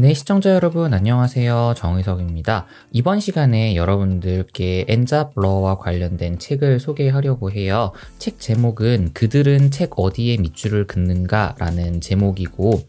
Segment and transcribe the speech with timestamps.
[0.00, 1.74] 네, 시청자 여러분, 안녕하세요.
[1.76, 2.64] 정의석입니다.
[2.90, 7.92] 이번 시간에 여러분들께 엔잡러와 관련된 책을 소개하려고 해요.
[8.16, 12.80] 책 제목은 그들은 책 어디에 밑줄을 긋는가 라는 제목이고,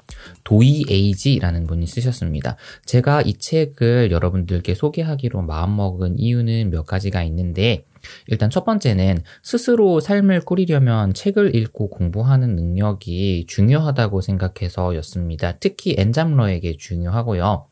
[0.46, 2.56] 도이 에이지라는 분이 쓰셨습니다.
[2.86, 7.84] 제가 이 책을 여러분들께 소개하기로 마음먹은 이유는 몇 가지가 있는데,
[8.28, 15.54] 일단 첫 번째는 스스로 삶을 꾸리려면 책을 읽고 공부하는 능력이 중요하다고 생각해서였습니다.
[15.60, 17.68] 특히 엔잡러에게 중요하고요.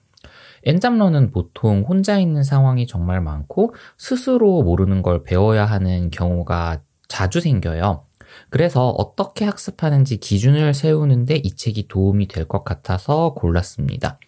[0.66, 8.05] 엔잡러는 보통 혼자 있는 상황이 정말 많고 스스로 모르는 걸 배워야 하는 경우가 자주 생겨요.
[8.49, 14.20] 그래서 어떻게 학습하는지 기준을 세우는데 이 책이 도움이 될 것 같아서 골랐습니다.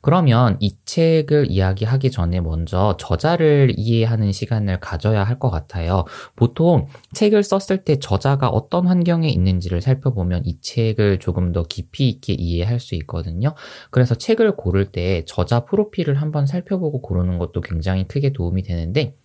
[0.00, 6.04] 그러면 이 책을 이야기하기 전에 먼저 저자를 이해하는 시간을 가져야 할 것 같아요.
[6.36, 12.34] 보통 책을 썼을 때 저자가 어떤 환경에 있는지를 살펴보면 이 책을 조금 더 깊이 있게
[12.34, 13.54] 이해할 수 있거든요.
[13.90, 19.16] 그래서 책을 고를 때 저자 프로필을 한번 살펴보고 고르는 것도 굉장히 크게 도움이 되는데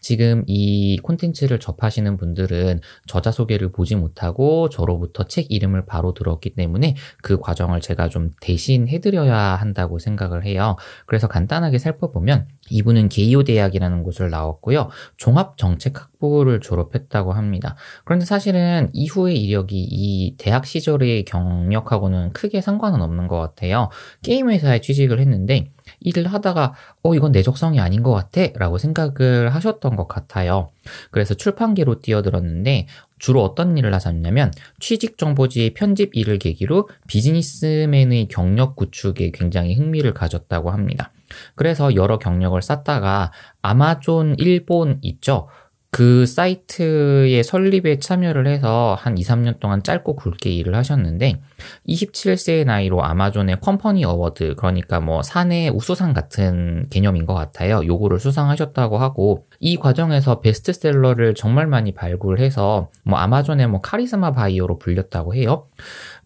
[0.00, 6.96] 지금 이 콘텐츠를 접하시는 분들은 저자 소개를 보지 못하고 저로부터 책 이름을 바로 들었기 때문에
[7.22, 10.76] 그 과정을 제가 좀 대신 해드려야 한다고 생각을 해요.
[11.06, 14.88] 그래서 간단하게 살펴보면 이분은 게이오 대학이라는 곳을 나왔고요.
[15.16, 17.76] 종합정책학부를 졸업했다고 합니다.
[18.04, 23.90] 그런데 사실은 이후의 이력이 이 대학 시절의 경력하고는 크게 상관은 없는 것 같아요.
[24.22, 25.70] 게임 회사에 취직을 했는데
[26.04, 30.70] 일을 하다가 어 이건 내 적성이 아닌 것 같아 라고 생각을 하셨던 것 같아요.
[31.10, 32.86] 그래서 출판계로 뛰어들었는데
[33.18, 40.70] 주로 어떤 일을 하셨냐면 취직 정보지의 편집 일을 계기로 비즈니스맨의 경력 구축에 굉장히 흥미를 가졌다고
[40.70, 41.10] 합니다.
[41.54, 43.32] 그래서 여러 경력을 쌓다가
[43.62, 45.48] 아마존 일본 있죠.
[45.94, 51.40] 그 사이트의 설립에 참여를 해서 한 2, 3년 동안 짧고 굵게 일을 하셨는데
[51.86, 57.80] 27세의 나이로 아마존의 Company Award 그러니까 뭐 사내 우수상 같은 개념인 것 같아요.
[57.86, 65.36] 요거를 수상하셨다고 하고 이 과정에서 베스트셀러를 정말 많이 발굴해서 뭐 아마존의 뭐 카리스마 바이어로 불렸다고
[65.36, 65.68] 해요.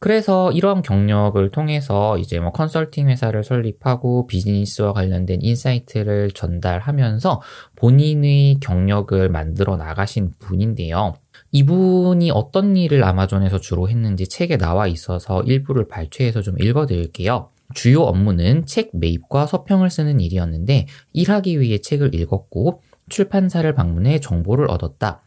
[0.00, 7.40] 그래서 이러한 경력을 통해서 이제 뭐 컨설팅 회사를 설립하고 비즈니스와 관련된 insight를 전달하면서
[7.76, 11.14] 본인의 경력을 만들어 나가신 분인데요.
[11.52, 17.50] 이분이 어떤 일을 아마존에서 주로 했는지 책에 나와 있어서 일부를 발췌해서 좀 읽어드릴게요.
[17.74, 25.22] 주요 업무는 책 매입과 서평을 쓰는 일이었는데 일하기 위해 책을 읽었고 출판사를 방문해 정보를 얻었다.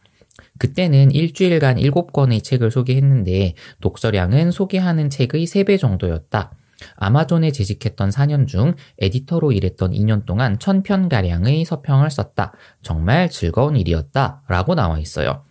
[0.58, 6.52] 그때는 일주일간 7권의 책을 소개했는데 독서량은 소개하는 책의 3배 정도였다.
[6.96, 12.52] 아마존에 재직했던 4년 중 에디터로 일했던 2년 동안 1000편가량의 서평을 썼다.
[12.82, 14.42] 정말 즐거운 일이었다.
[14.48, 15.44] 라고 나와 있어요.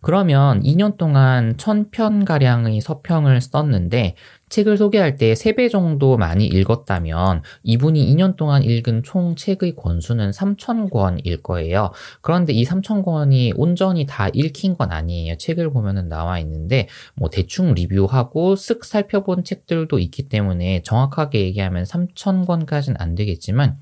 [0.00, 4.14] 그러면 2년 동안 1000편가량의 서평을 썼는데
[4.50, 11.42] 책을 소개할 때 3배 정도 많이 읽었다면 이분이 2년 동안 읽은 총 책의 권수는 3,000권일
[11.42, 11.92] 거예요.
[12.20, 15.36] 그런데 이 3,000권이 온전히 다 읽힌 건 아니에요.
[15.36, 22.96] 책을 보면은 나와 있는데 뭐 대충 리뷰하고 쓱 살펴본 책들도 있기 때문에 정확하게 얘기하면 3,000권까지는
[22.98, 23.78] 안 되겠지만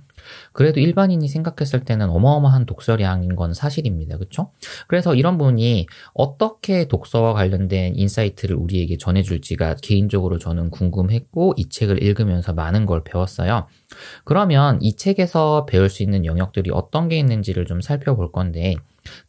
[0.53, 4.19] 그래도 일반인이 생각했을 때는 어마어마한 독서량인 건 사실입니다.
[4.19, 4.50] 그쵸?
[4.87, 12.53] 그래서 이런 분이 어떻게 독서와 관련된 insight를 우리에게 전해줄지가 개인적으로 저는 궁금했고 이 책을 읽으면서
[12.53, 13.66] 많은 걸 배웠어요.
[14.25, 18.77] 그러면 이 책에서 배울 수 있는 영역들이 어떤 게 있는지를 좀 살펴볼 건데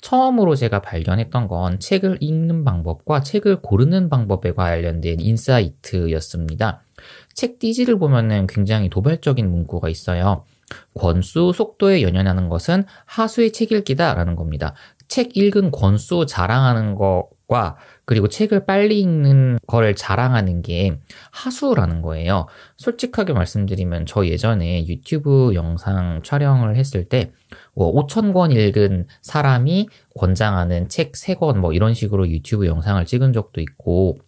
[0.02, 6.82] 처음으로 제가 발견했던 건 책을 읽는 방법과 책을 고르는 방법에 관련된 insight였습니다.
[7.34, 10.44] 책 띠지를 보면은 굉장히 도발적인 문구가 있어요.
[10.94, 14.74] 권수, 속도에 연연하는 것은 하수의 책 읽기다라는 겁니다.
[15.10, 21.00] 책 읽은 권수 자랑하는 것과 그리고 책을 빨리 읽는 거를 자랑하는 게
[21.32, 22.48] 하수라는 거예요.
[22.78, 27.32] 솔직하게 말씀드리면 저 예전에 유튜브 영상 촬영을 했을 때
[27.76, 34.20] 5천 뭐권 읽은 사람이 권장하는 책 3권 뭐 이런 식으로 유튜브 영상을 찍은 적도 있고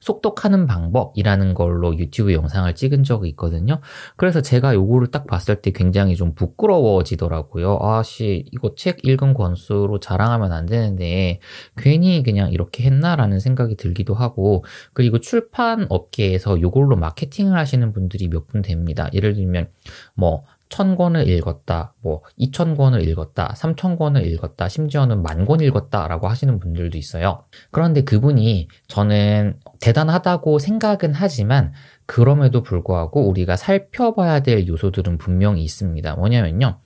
[0.00, 3.80] 속독하는 방법이라는 걸로 유튜브 영상을 찍은 적이 있거든요.
[4.16, 7.78] 그래서 제가 요거를 딱 봤을 때 굉장히 좀 부끄러워지더라고요.
[7.80, 11.40] 아씨, 이거 책 읽은 권수로 자랑하면 안 되는데
[11.76, 18.40] 괜히 그냥 이렇게 했나라는 생각이 들기도 하고 그리고 출판 업계에서 요걸로 마케팅을 하시는 분들이 몇
[18.50, 19.08] 분 됩니다.
[19.14, 19.68] 예를 들면
[20.14, 26.58] 뭐 천권을 읽었다, 뭐 이천 권을 읽었다, 삼천 권을 읽었다, 심지어는 만 권 읽었다라고 하시는
[26.60, 27.44] 분들도 있어요.
[27.70, 31.72] 그런데 그분이 저는 대단하다고 생각은 하지만
[32.06, 36.14] 그럼에도 불구하고 우리가 살펴봐야 될 요소들은 분명히 있습니다.
[36.16, 36.80] 뭐냐면요.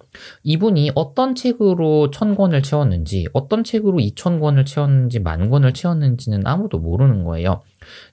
[0.44, 6.78] 이분이 어떤 책으로 천 권을 채웠는지, 어떤 책으로 이천 권을 채웠는지, 만 권을 채웠는지는 아무도
[6.78, 7.62] 모르는 거예요.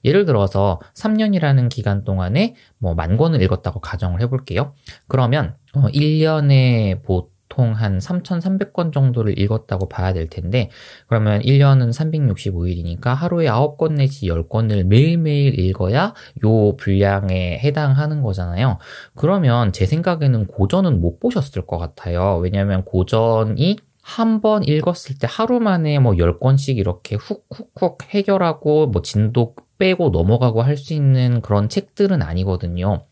[0.04, 4.74] 예를 들어서 3년이라는 기간 동안에 뭐 만 권을 읽었다고 가정을 해볼게요.
[5.06, 10.70] 그러면 어, 1년에 보통 한 3,300권 정도를 읽었다고 봐야 될 텐데,
[11.06, 16.14] 그러면 1년은 365일이니까 하루에 9권 내지 10권을 매일매일 읽어야
[16.44, 18.78] 요 분량에 해당하는 거잖아요.
[19.14, 22.36] 그러면 제 생각에는 고전은 못 보셨을 것 같아요.
[22.36, 30.10] 왜냐면 고전이 한번 읽었을 때 하루 만에 뭐 10권씩 이렇게 훅훅훅 해결하고 뭐 진도 빼고
[30.10, 33.04] 넘어가고 할 수 있는 그런 책들은 아니거든요.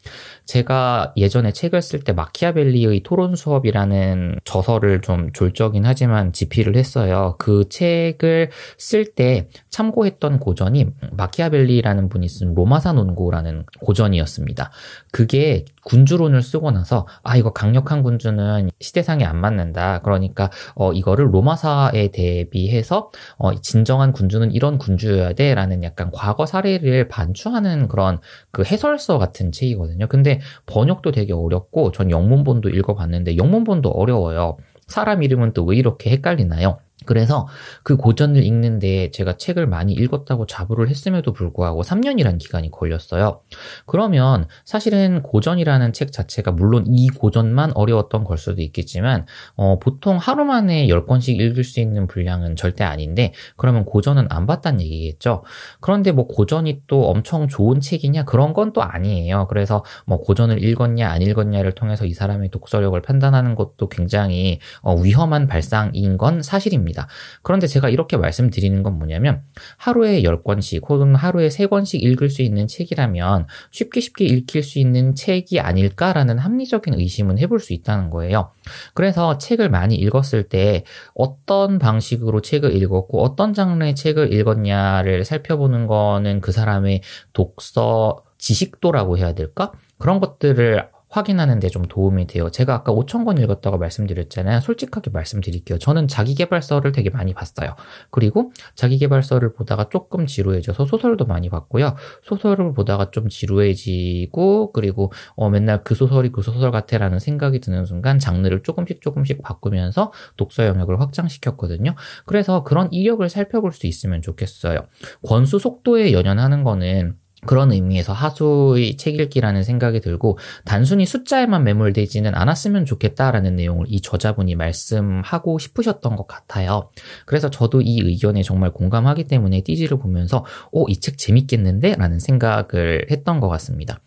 [0.47, 7.37] 제가 예전에 책을 쓸 때 마키아벨리의 토론 수업이라는 저서를 좀 졸적인 하지만 집필을 했어요.
[7.39, 14.71] 그 책을 쓸 때 참고했던 고전이 마키아벨리라는 분이 쓴 로마사 논고라는 고전이었습니다.
[15.13, 20.01] 그게 군주론을 쓰고 나서 아 이거 강력한 군주는 시대상에 안 맞는다.
[20.03, 27.09] 그러니까 어 이거를 로마사에 대비해서 어 진정한 군주는 이런 군주여야 돼라는 약간 과거 사 례를
[27.09, 28.19] 반추하는 그런
[28.51, 30.07] 그 해설서 같은 책이거든요.
[30.09, 34.57] 근데 번역도 되게 어렵고 전 영문본도 읽어봤는데 영문본도 어려워요.
[34.87, 36.79] 사람 이름은 또 왜 이렇게 헷갈리나요?
[37.11, 37.47] 그래서
[37.83, 43.43] 그 고전을 읽는데 제가 책을 많이 읽었다고 자부를 했음에도 불구하고 3년이란 기간이 걸렸어요.
[43.85, 49.27] 그러면 사실은 고전이라는 책 자체가 물론 이 고전만 어려웠던 걸 수도 있겠지만
[49.57, 54.81] 어, 보통 하루 만에 10권씩 읽을 수 있는 분량은 절대 아닌데 그러면 고전은 안 봤다는
[54.81, 55.45] 얘기겠죠.
[55.81, 59.47] 그런데 뭐 고전이 또 엄청 좋은 책이냐 그런 건 또 아니에요.
[59.49, 65.47] 그래서 뭐 고전을 읽었냐 안 읽었냐를 통해서 이 사람의 독서력을 판단하는 것도 굉장히 어, 위험한
[65.47, 67.00] 발상인 건 사실입니다.
[67.01, 67.09] 있습니다.
[67.43, 69.43] 그런데 제가 이렇게 말씀드리는 건 뭐냐면
[69.79, 75.61] 하루에 10권씩 혹은 하루에 3권씩 읽을 수 있는 책이라면 쉽게 쉽게 읽힐 수 있는 책이
[75.61, 78.51] 아닐까라는 합리적인 의심은 해볼 수 있다는 거예요.
[78.95, 86.41] 그래서 책을 많이 읽었을 때 어떤 방식으로 책을 읽었고 어떤 장르의 책을 읽었냐를 살펴보는 거는
[86.41, 87.01] 그 사람의
[87.33, 89.73] 독서 지식도라고 해야 될까?
[89.99, 92.51] 그런 것들을 확인하는 데 좀 도움이 돼요.
[92.51, 94.61] 제가 아까 5천 권 읽었다고 말씀드렸잖아요.
[94.61, 95.79] 솔직하게 말씀드릴게요.
[95.79, 97.77] 저는 자기개발서를 되게 많이 봤어요.
[98.11, 101.95] 그리고 자기개발서를 보다가 조금 지루해져서 소설도 많이 봤고요.
[102.25, 108.19] 소설을 보다가 좀 지루해지고 그리고 어, 맨날 그 소설이 그 소설 같아라는 생각이 드는 순간
[108.19, 111.95] 장르를 조금씩 조금씩 바꾸면서 독서 영역을 확장시켰거든요.
[112.27, 114.81] 그래서 그런 이력을 살펴볼 수 있으면 좋겠어요.
[115.25, 117.15] 권수 속도에 연연하는 거는
[117.47, 124.55] 그런 의미에서 하수의 책 읽기라는 생각이 들고 단순히 숫자에만 매몰되지는 않았으면 좋겠다라는 내용을 이 저자분이
[124.57, 126.91] 말씀하고 싶으셨던 것 같아요.
[127.27, 131.95] 그래서 저도 이 의견에 정말 공감하기 때문에 띠지를 보면서 오, 어, 이책 재밌겠는데?
[131.97, 134.01] 라는 생각을 했던 것 같습니다.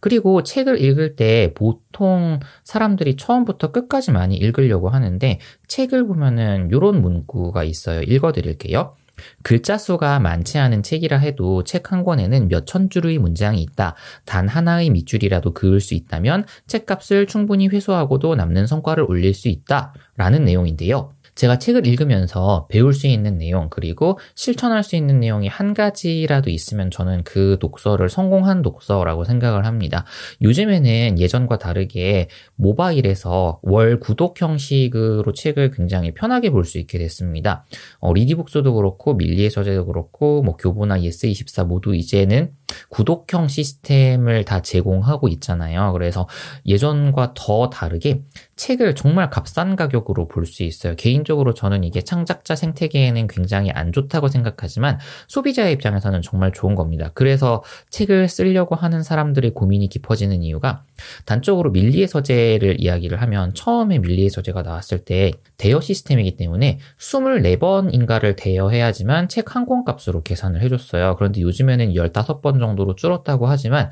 [0.00, 7.64] 그리고 책을 읽을 때 보통 사람들이 처음부터 끝까지 많이 읽으려고 하는데 책을 보면은 이런 문구가
[7.64, 8.02] 있어요.
[8.02, 8.94] 읽어드릴게요.
[9.42, 13.94] 글자 수가 많지 않은 책이라 해도 책 한 권에는 몇 천 줄의 문장이 있다.
[14.24, 19.92] 단 하나의 밑줄이라도 그을 수 있다면 책값을 충분히 회수하고도 남는 성과를 올릴 수 있다.
[20.16, 21.13] 라는 내용인데요.
[21.34, 26.90] 제가 책을 읽으면서 배울 수 있는 내용 그리고 실천할 수 있는 내용이 한 가지라도 있으면
[26.90, 30.04] 저는 그 독서를 성공한 독서라고 생각을 합니다.
[30.42, 37.66] 요즘에는 예전과 다르게 모바일에서 월 구독 형식으로 책을 굉장히 편하게 볼 수 있게 됐습니다.
[37.98, 42.52] 어, 리디북스도 그렇고 밀리의 서재도 그렇고 뭐 교보나 예스24 모두 이제는
[42.90, 45.92] 구독형 시스템을 다 제공하고 있잖아요.
[45.92, 46.28] 그래서
[46.66, 48.22] 예전과 더 다르게
[48.56, 50.94] 책을 정말 값싼 가격으로 볼 수 있어요.
[50.96, 57.10] 개인적으로 저는 이게 창작자 생태계에는 굉장히 안 좋다고 생각하지만 소비자의 입장에서는 정말 좋은 겁니다.
[57.14, 60.84] 그래서 책을 쓰려고 하는 사람들의 고민이 깊어지는 이유가
[61.24, 69.28] 단적으로 밀리의 서재를 이야기를 하면 처음에 밀리의 서재가 나왔을 때 대여 시스템이기 때문에 24번인가를 대여해야지만
[69.28, 71.16] 책 한 권 값으로 계산을 해줬어요.
[71.16, 73.90] 그런데 요즘에는 15번 정도로 줄었다고 하지만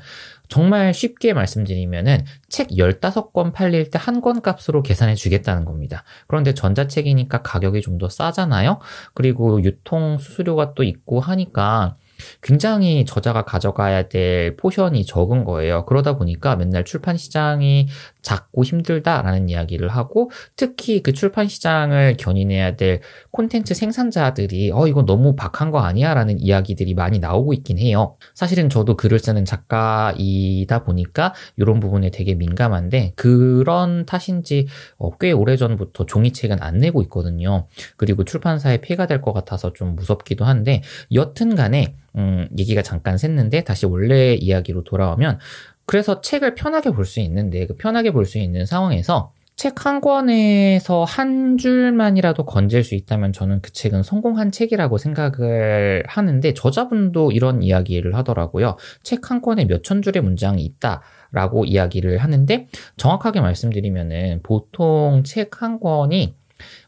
[0.49, 6.03] 정말 쉽게 말씀드리면은 책 15권 팔릴 때 한 권 값으로 계산해 주겠다는 겁니다.
[6.27, 8.79] 그런데 전자책이니까 가격이 좀 더 싸잖아요?
[9.13, 11.95] 그리고 유통 수수료가 또 있고 하니까
[12.41, 15.85] 굉장히 저자가 가져가야 될 포션이 적은 거예요.
[15.85, 17.87] 그러다 보니까 맨날 출판 시장이
[18.21, 23.01] 작고 힘들다라는 이야기를 하고 특히 그 출판 시장을 견인해야 될
[23.31, 28.15] 콘텐츠 생산자들이 어 이거 너무 박한 거 아니야라는 이야기들이 많이 나오고 있긴 해요.
[28.33, 35.57] 사실은 저도 글을 쓰는 작가이다 보니까 이런 부분에 되게 민감한데 그런 탓인지 어, 꽤 오래
[35.57, 37.67] 전부터 종이책은 안 내고 있거든요.
[37.97, 40.81] 그리고 출판사에 피해가 될 것 같아서 좀 무섭기도 한데
[41.13, 45.39] 여튼 간에 음, 얘기가 잠깐 샜는데 다시 원래 이야기로 돌아오면
[45.85, 51.03] 그래서 책을 편하게 볼 수 있는데 그 편하게 볼 수 있는 상황에서 책 한 권에서
[51.03, 58.15] 한 줄만이라도 건질 수 있다면 저는 그 책은 성공한 책이라고 생각을 하는데 저자분도 이런 이야기를
[58.15, 58.77] 하더라고요.
[59.03, 61.01] 책 한 권에 몇 천 줄의 문장이 있다
[61.31, 62.67] 라고 이야기를 하는데
[62.97, 66.35] 정확하게 말씀드리면은 보통 책 한 권이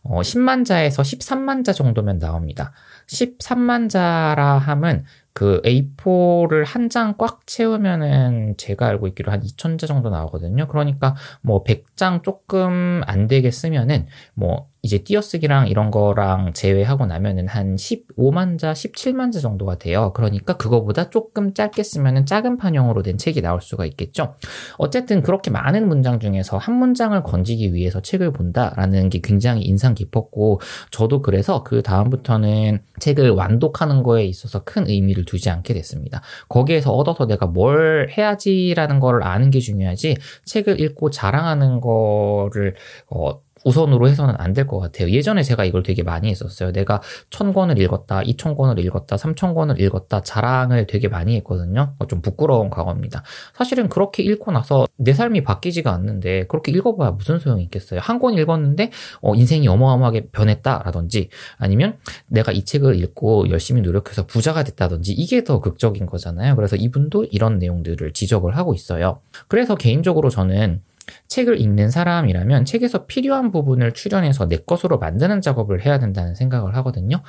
[0.03, 2.71] 어, 10만 자에서 13만 자 정도면 나옵니다.
[3.07, 10.09] 13만 자라 함은 그 A4를 한 장 꽉 채우면은 제가 알고 있기로 한 2,000자 정도
[10.09, 10.67] 나오거든요.
[10.67, 17.75] 그러니까 뭐 100장 조금 안 되게 쓰면은 뭐 이제 띄어쓰기랑 이런 거랑 제외하고 나면은 한
[17.75, 20.13] 15만 자, 17만 자 정도가 돼요.
[20.13, 24.35] 그러니까 그거보다 조금 짧게 쓰면은 작은 판형으로 된 책이 나올 수가 있겠죠.
[24.77, 30.61] 어쨌든 그렇게 많은 문장 중에서 한 문장을 건지기 위해서 책을 본다라는 게 굉장히 인상 깊었고
[30.91, 36.21] 저도 그래서 그 다음부터는 책을 완독하는 거에 있어서 큰 의미를 두지 않게 됐습니다.
[36.47, 42.75] 거기에서 얻어서 내가 뭘 해야지라는 걸 아는 게 중요하지 책을 읽고 자랑하는 거를
[43.09, 45.09] 어, 우선으로 해서는 안 될 것 같아요.
[45.11, 46.71] 예전에 제가 이걸 되게 많이 했었어요.
[46.71, 51.93] 내가 천 권을 읽었다, 이천 권을 읽었다, 삼천 권을 읽었다 자랑을 되게 많이 했거든요.
[51.99, 53.23] 어, 좀 부끄러운 과거입니다.
[53.53, 57.99] 사실은 그렇게 읽고 나서 내 삶이 바뀌지가 않는데 그렇게 읽어봐야 무슨 소용이 있겠어요.
[58.01, 58.91] 한 권 읽었는데
[59.21, 65.59] 어, 인생이 어마어마하게 변했다라든지 아니면 내가 이 책을 읽고 열심히 노력해서 부자가 됐다든지 이게 더
[65.59, 66.55] 극적인 거잖아요.
[66.55, 69.19] 그래서 이분도 이런 내용들을 지적을 하고 있어요.
[69.49, 70.81] 그래서 개인적으로 저는
[71.27, 77.21] 책을 읽는 사람이라면 책에서 필요한 부분을 출연해서 내 것으로 만드는 작업을 해야 된다는 생각을 하거든요.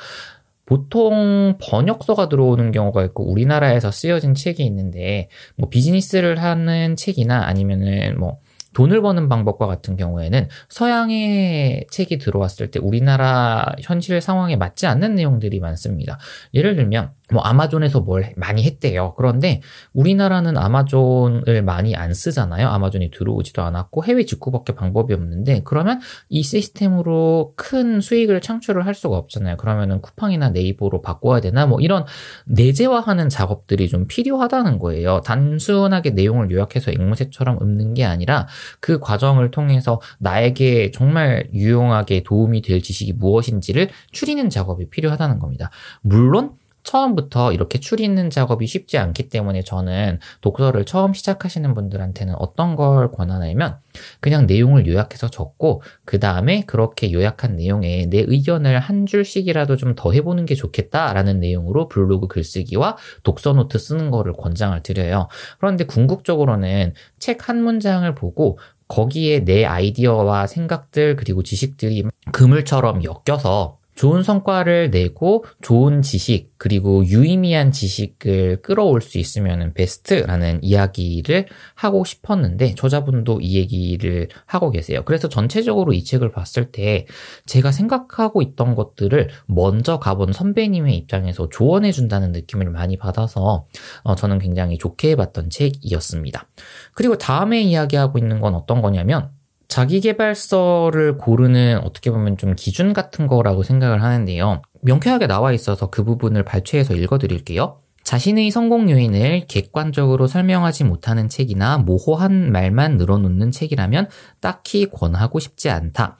[0.66, 8.40] 보통 번역서가 들어오는 경우가 있고 우리나라에서 쓰여진 책이 있는데 뭐 비즈니스를 하는 책이나 아니면은 뭐
[8.74, 15.60] 돈을 버는 방법과 같은 경우에는 서양의 책이 들어왔을 때 우리나라 현실 상황에 맞지 않는 내용들이
[15.60, 16.18] 많습니다.
[16.52, 19.14] 예를 들면 뭐 아마존에서 뭘 많이 했대요.
[19.16, 19.60] 그런데
[19.92, 22.68] 우리나라는 아마존을 많이 안 쓰잖아요.
[22.68, 29.16] 아마존이 들어오지도 않았고 해외 직구밖에 방법이 없는데 그러면 이 시스템으로 큰 수익을 창출을 할 수가
[29.16, 29.56] 없잖아요.
[29.56, 32.04] 그러면은 쿠팡이나 네이버로 바꿔야 되나 뭐 이런
[32.44, 35.20] 내재화하는 작업들이 좀 필요하다는 거예요.
[35.22, 38.46] 단순하게 내용을 요약해서 앵무새처럼 읊는 게 아니라
[38.78, 45.70] 그 과정을 통해서 나에게 정말 유용하게 도움이 될 지식이 무엇인지를 추리는 작업이 필요하다는 겁니다.
[46.02, 46.52] 물론
[46.86, 53.78] 처음부터 이렇게 추리는 작업이 쉽지 않기 때문에 저는 독서를 처음 시작하시는 분들한테는 어떤 걸 권하냐면
[54.20, 60.12] 그냥 내용을 요약해서 적고 그 다음에 그렇게 요약한 내용에 내 의견을 한 줄씩이라도 좀 더
[60.12, 65.28] 해보는 게 좋겠다라는 내용으로 블로그 글쓰기와 독서 노트 쓰는 거를 권장을 드려요.
[65.58, 74.22] 그런데 궁극적으로는 책 한 문장을 보고 거기에 내 아이디어와 생각들 그리고 지식들이 그물처럼 엮여서 좋은
[74.22, 83.40] 성과를 내고 좋은 지식 그리고 유의미한 지식을 끌어올 수 있으면 베스트라는 이야기를 하고 싶었는데 저자분도
[83.40, 85.02] 이 얘기를 하고 계세요.
[85.04, 87.06] 그래서 전체적으로 이 책을 봤을 때
[87.46, 93.66] 제가 생각하고 있던 것들을 먼저 가본 선배님의 입장에서 조언해 준다는 느낌을 많이 받아서
[94.02, 96.46] 어, 저는 굉장히 좋게 봤던 책이었습니다.
[96.94, 99.35] 그리고 다음에 이야기하고 있는 건 어떤 거냐면
[99.68, 104.62] 자기개발서를 고르는 어떻게 보면 좀 기준 같은 거라고 생각을 하는데요.
[104.82, 107.80] 명쾌하게 나와 있어서 그 부분을 발췌해서 읽어드릴게요.
[108.04, 114.08] 자신의 성공 요인을 객관적으로 설명하지 못하는 책이나 모호한 말만 늘어놓는 책이라면
[114.40, 116.16] 딱히 권하고 싶지 않다.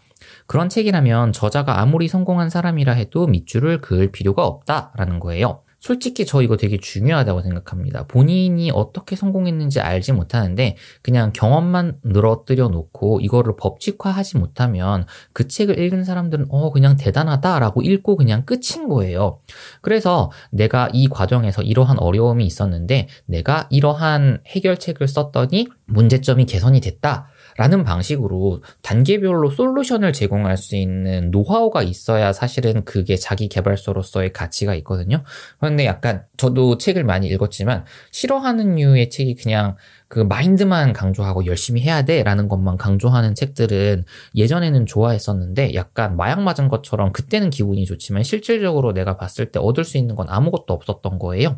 [0.46, 5.60] 그런 책이라면 저자가 아무리 성공한 사람이라 해도 밑줄을 그을 필요가 없다라는 거예요.
[5.86, 8.08] 솔직히 저 이거 되게 중요하다고 생각합니다.
[8.08, 16.02] 본인이 어떻게 성공했는지 알지 못하는데 그냥 경험만 늘어뜨려 놓고 이거를 법칙화하지 못하면 그 책을 읽은
[16.02, 19.38] 사람들은 어 그냥 대단하다라고 읽고 그냥 끝인 거예요.
[19.80, 27.28] 그래서 내가 이 과정에서 이러한 어려움이 있었는데 내가 이러한 해결책을 썼더니 문제점이 개선이 됐다.
[27.56, 35.22] 라는 방식으로 단계별로 솔루션을 제공할 수 있는 노하우가 있어야 사실은 그게 자기 개발서로서의 가치가 있거든요.
[35.58, 39.76] 그런데 약간 저도 책을 많이 읽었지만 싫어하는 류의 책이 그냥
[40.08, 46.68] 그 마인드만 강조하고 열심히 해야 돼 라는 것만 강조하는 책들은 예전에는 좋아했었는데 약간 마약 맞은
[46.68, 51.56] 것처럼 그때는 기분이 좋지만 실질적으로 내가 봤을 때 얻을 수 있는 건 아무것도 없었던 거예요.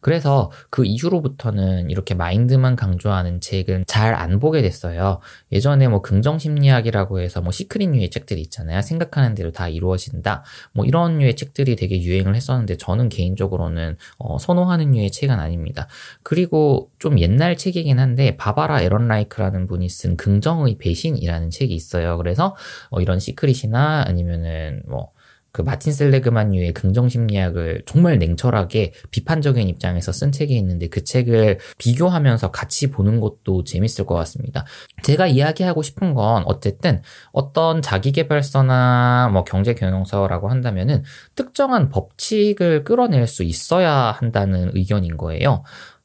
[0.00, 5.20] 그래서 그 이후로부터는 이렇게 마인드만 강조하는 책은 잘 안 보게 됐어요.
[5.52, 8.82] 예전에 뭐 긍정 심리학이라고 해서 뭐 시크릿 류의 책들이 있잖아요.
[8.82, 10.44] 생각하는 대로 다 이루어진다.
[10.72, 15.86] 뭐 이런 류의 책들이 되게 유행을 했었는데 저는 개인적으로는 어, 선호하는 류의 책은 아닙니다.
[16.22, 22.18] 그리고 좀 옛날 책이 책이긴 한데 바바라 에런라이크라는 분이 쓴 긍정의 배신이라는 책이 있어요.
[22.18, 22.56] 그래서
[22.90, 30.54] 어, 이런 시크릿이나 아니면은 뭐그 마틴 셀레그만류의 긍정 심리학을 정말 냉철하게 비판적인 입장에서 쓴 책이
[30.58, 34.66] 있는데 그 책을 비교하면서 같이 보는 것도 재밌을 것 같습니다.
[35.02, 37.00] 제가 이야기하고 싶은 건 어쨌든
[37.32, 41.04] 어떤 자기개발서나 뭐 경제 경영서라고 한다면은
[41.36, 45.62] 특정한 법칙을 끌어낼 수 있어야 한다는 의견인 거예요.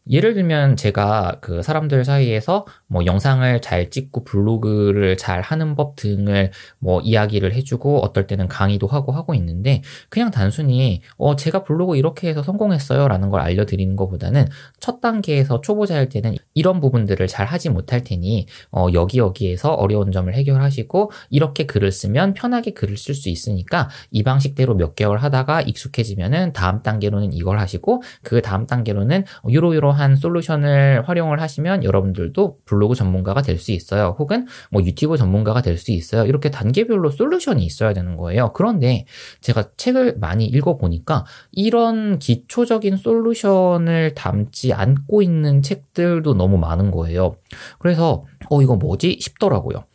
[0.10, 6.52] 예를 들면 제가 그 사람들 사이에서 뭐 영상을 잘 찍고 블로그를 잘 하는 법 등을
[6.78, 12.28] 뭐 이야기를 해주고 어떨 때는 강의도 하고 하고 있는데 그냥 단순히 어 제가 블로그 이렇게
[12.28, 14.48] 해서 성공했어요 라는 걸 알려드리는 것보다는
[14.82, 20.32] 첫 단계에서 초보자일 때는 이런 부분들을 잘 하지 못할 테니 어 여기 여기에서 어려운 점을
[20.34, 26.52] 해결하시고 이렇게 글을 쓰면 편하게 글을 쓸 수 있으니까 이 방식대로 몇 개월 하다가 익숙해지면은
[26.52, 33.58] 다음 단계로는 이걸 하시고 그 다음 단계로는 이러한 솔루션을 활용을 하시면 여러분들도 블로그 전문가가 될
[33.58, 34.16] 수 있어요.
[34.20, 36.26] 혹은 뭐 유튜브 전문가가 될 수 있어요.
[36.26, 38.52] 이렇게 단계별로 솔루션이 있어야 되는 거예요.
[38.54, 39.06] 그런데
[39.42, 47.36] 제가 책을 많이 읽어보니까 이런 기초적인 솔루션을 담지 않고 있는 책들도 너무 많은 거예요.
[47.80, 49.86] 그래서 어 이거 뭐지 싶더라고요.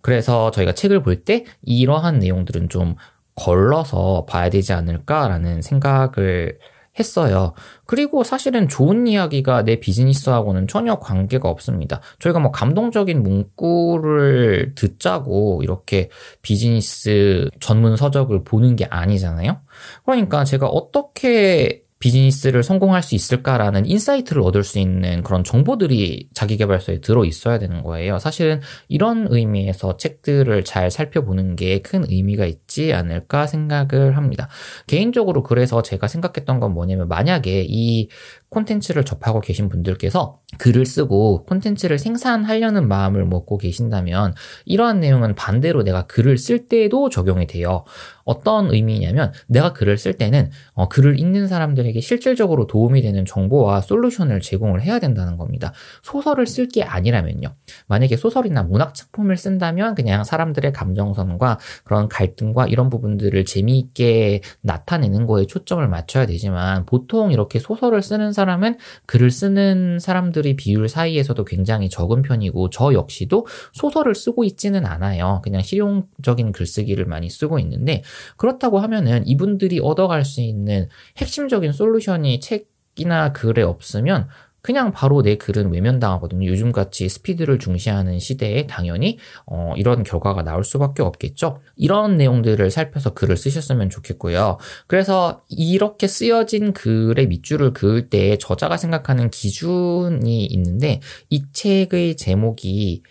[0.00, 2.94] 그래서 저희가 책을 볼 때 이러한 내용들은 좀
[3.34, 6.58] 걸러서 봐야 되지 않을까라는 생각을
[6.98, 7.54] 했어요.
[7.86, 12.00] 그리고 사실은 좋은 이야기가 내 비즈니스하고는 전혀 관계가 없습니다.
[12.18, 16.10] 저희가 뭐 감동적인 문구를 듣자고 이렇게
[16.42, 19.60] 비즈니스 전문 서적을 보는 게 아니잖아요.
[20.04, 27.24] 그러니까 제가 어떻게 비즈니스를 성공할 수 있을까라는 insight를 얻을 수 있는 그런 정보들이 자기개발서에 들어
[27.24, 28.18] 있어야 되는 거예요.
[28.18, 34.48] 사실은 이런 의미에서 책들을 잘 살펴보는 게 큰 의미가 있지 않을까 생각을 합니다.
[34.86, 38.08] 개인적으로 그래서 제가 생각했던 건 뭐냐면 만약에 이
[38.50, 46.06] 콘텐츠를 접하고 계신 분들께서 글을 쓰고 콘텐츠를 생산하려는 마음을 먹고 계신다면 이러한 내용은 반대로 내가
[46.06, 47.84] 글을 쓸 때도 적용이 돼요.
[48.24, 54.40] 어떤 의미냐면 내가 글을 쓸 때는 어, 글을 읽는 사람들에게 실질적으로 도움이 되는 정보와 솔루션을
[54.40, 55.72] 제공을 해야 된다는 겁니다.
[56.02, 57.54] 소설을 쓸 게 아니라면요.
[57.86, 65.46] 만약에 소설이나 문학 작품을 쓴다면 그냥 사람들의 감정선과 그런 갈등과 이런 부분들을 재미있게 나타내는 거에
[65.46, 72.22] 초점을 맞춰야 되지만 보통 이렇게 소설을 쓰는 사람은 글을 쓰는 사람들이 비율 사이에서도 굉장히 적은
[72.22, 75.40] 편이고 저 역시도 소설을 쓰고 있지는 않아요.
[75.42, 78.02] 그냥 실용적인 글쓰기를 많이 쓰고 있는데
[78.36, 82.68] 그렇다고 하면은 이분들이 얻어갈 수 있는 핵심적인 솔루션이 책
[83.00, 84.28] 이나 글에 없으면
[84.60, 86.48] 그냥 바로 내 글은 외면당하거든요.
[86.48, 91.60] 요즘같이 스피드를 중시하는 시대에 당연히 어, 이런 결과가 나올 수밖에 없겠죠.
[91.76, 94.58] 이런 내용들을 살펴서 글을 쓰셨으면 좋겠고요.
[94.86, 103.02] 그래서 이렇게 쓰여진 글의 밑줄을 그을 때 저자가 생각하는 기준이 있는데 이 책의 제목이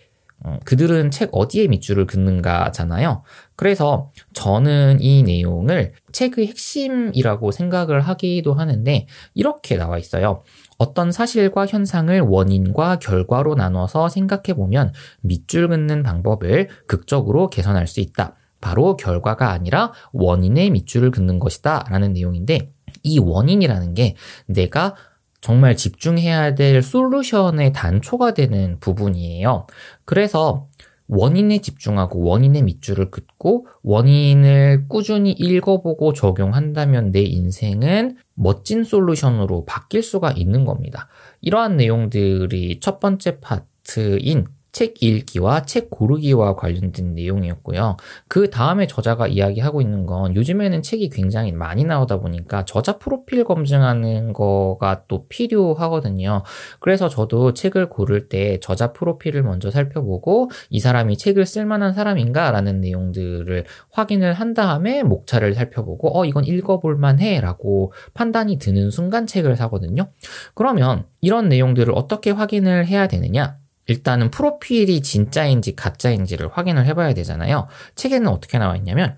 [0.44, 3.24] 어, 그들은 책 어디에 밑줄을 긋는가잖아요.
[3.56, 10.44] 그래서 저는 이 내용을 책의 핵심이라고 생각을 하기도 하는데 이렇게 나와 있어요.
[10.78, 18.36] 어떤 사실과 현상을 원인과 결과로 나눠서 생각해 보면 밑줄 긋는 방법을 극적으로 개선할 수 있다.
[18.60, 21.84] 바로 결과가 아니라 원인의 밑줄을 긋는 것이다.
[21.90, 24.14] 라는 내용인데 이 원인이라는 게
[24.46, 24.94] 내가
[25.40, 29.66] 정말 집중해야 될 솔루션의 단초가 되는 부분이에요.
[30.04, 30.68] 그래서
[31.08, 40.32] 원인에 집중하고 원인의 밑줄을 긋고 원인을 꾸준히 읽어보고 적용한다면 내 인생은 멋진 솔루션으로 바뀔 수가
[40.32, 41.08] 있는 겁니다.
[41.40, 47.96] 이러한 내용들이 첫 번째 파트인 책 읽기와 책 고르기와 관련된 내용이었고요.
[48.28, 54.32] 그 다음에 저자가 이야기하고 있는 건 요즘에는 책이 굉장히 많이 나오다 보니까 저자 프로필 검증하는
[54.32, 56.42] 거가 또 필요하거든요.
[56.80, 62.50] 그래서 저도 책을 고를 때 저자 프로필을 먼저 살펴보고 이 사람이 책을 쓸 만한 사람인가
[62.52, 68.90] 라는 내용들을 확인을 한 다음에 목차를 살펴보고 어, 이건 읽어볼 만 해 라고 판단이 드는
[68.90, 70.08] 순간 책을 사거든요.
[70.54, 73.58] 그러면 이런 내용들을 어떻게 확인을 해야 되느냐?
[73.88, 77.66] 일단은 프로필이 진짜인지 가짜인지를 확인을 해봐야 되잖아요.
[77.96, 79.16] 책에는 어떻게 나와 있냐면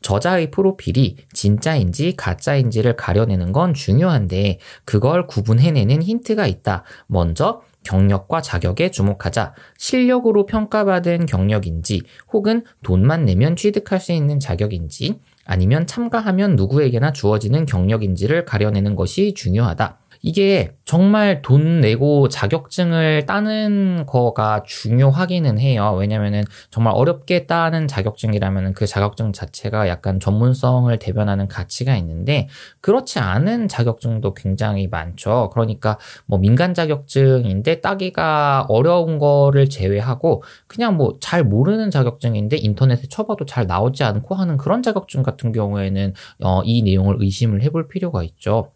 [0.00, 6.84] 저자의 프로필이 진짜인지 가짜인지를 가려내는 건 중요한데 그걸 구분해내는 힌트가 있다.
[7.06, 9.54] 먼저 경력과 자격에 주목하자.
[9.76, 12.02] 실력으로 평가받은 경력인지
[12.32, 19.98] 혹은 돈만 내면 취득할 수 있는 자격인지 아니면 참가하면 누구에게나 주어지는 경력인지를 가려내는 것이 중요하다.
[20.22, 25.94] 이게 정말 돈 내고 자격증을 따는 거가 중요하기는 해요.
[25.98, 32.48] 왜냐면은 정말 어렵게 따는 자격증이라면 그 자격증 자체가 약간 전문성을 대변하는 가치가 있는데
[32.80, 35.50] 그렇지 않은 자격증도 굉장히 많죠.
[35.52, 43.44] 그러니까 뭐 민간 자격증인데 따기가 어려운 거를 제외하고 그냥 뭐 잘 모르는 자격증인데 인터넷에 쳐봐도
[43.44, 48.72] 잘 나오지 않고 하는 그런 자격증 같은 경우에는 어, 이 내용을 의심을 해볼 필요가 있죠.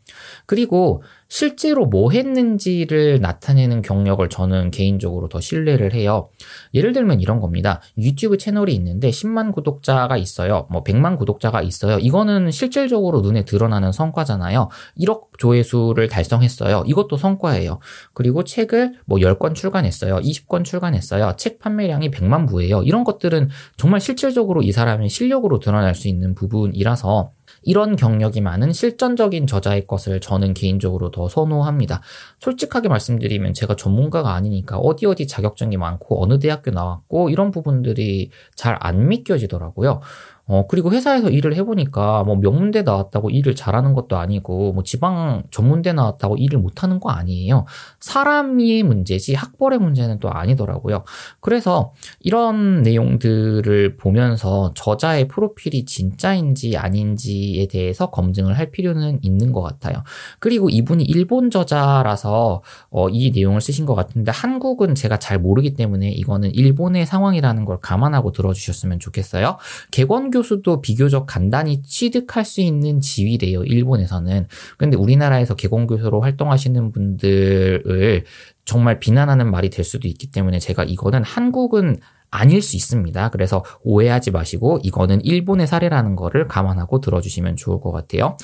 [0.46, 1.02] 그리고
[1.32, 6.28] 실제로 뭐 했는지를 나타내는 경력을 저는 개인적으로 더 신뢰를 해요.
[6.74, 7.80] 예를 들면 이런 겁니다.
[7.96, 10.66] 유튜브 채널이 있는데 10만 구독자가 있어요.
[10.70, 11.98] 뭐 100만 구독자가 있어요.
[11.98, 14.68] 이거는 실질적으로 눈에 드러나는 성과잖아요.
[15.00, 16.84] 1억 조회수를 달성했어요.
[16.86, 17.78] 이것도 성과예요.
[18.12, 20.16] 그리고 책을 뭐 10권 출간했어요.
[20.16, 21.36] 20권 출간했어요.
[21.38, 22.82] 책 판매량이 100만 부예요.
[22.82, 27.30] 이런 것들은 정말 실질적으로 이 사람의 실력으로 드러날 수 있는 부분이라서
[27.62, 32.02] 이런 경력이 많은 실전적인 저자의 것을 저는 개인적으로 더 선호합니다.
[32.40, 38.72] 솔직하게 말씀드리면 제가 전문가가 아니니까 어디 어디 자격증이 많고 어느 대학교 나왔고 이런 부분들이 잘
[38.80, 40.00] 안 믿겨지더라고요.
[40.46, 45.92] 어, 그리고 회사에서 일을 해보니까 뭐 명문대 나왔다고 일을 잘하는 것도 아니고 뭐 지방 전문대
[45.92, 47.64] 나왔다고 일을 못하는 거 아니에요.
[48.00, 51.04] 사람의 문제지 학벌의 문제는 또 아니더라고요.
[51.40, 60.02] 그래서 이런 내용들을 보면서 저자의 프로필이 진짜인지 아닌지에 대해서 검증을 할 필요는 있는 것 같아요.
[60.40, 66.10] 그리고 이분이 일본 저자라서 어, 이 내용을 쓰신 것 같은데 한국은 제가 잘 모르기 때문에
[66.10, 69.58] 이거는 일본의 상황이라는 걸 감안하고 들어주셨으면 좋겠어요.
[69.92, 73.62] 개권 교수도 비교적 간단히 취득할 수 있는 지위래요.
[73.62, 74.48] 일본에서는.
[74.76, 78.24] 근데 우리나라에서 개공 교수로 활동하시는 분들을
[78.64, 81.98] 정말 비난하는 말이 될 수도 있기 때문에 제가 이거는 한국은
[82.32, 83.28] 아닐 수 있습니다.
[83.28, 88.36] 그래서 오해하지 마시고 이거는 일본의 사례라는 거를 감안하고 들어주시면 좋을 것 같아요.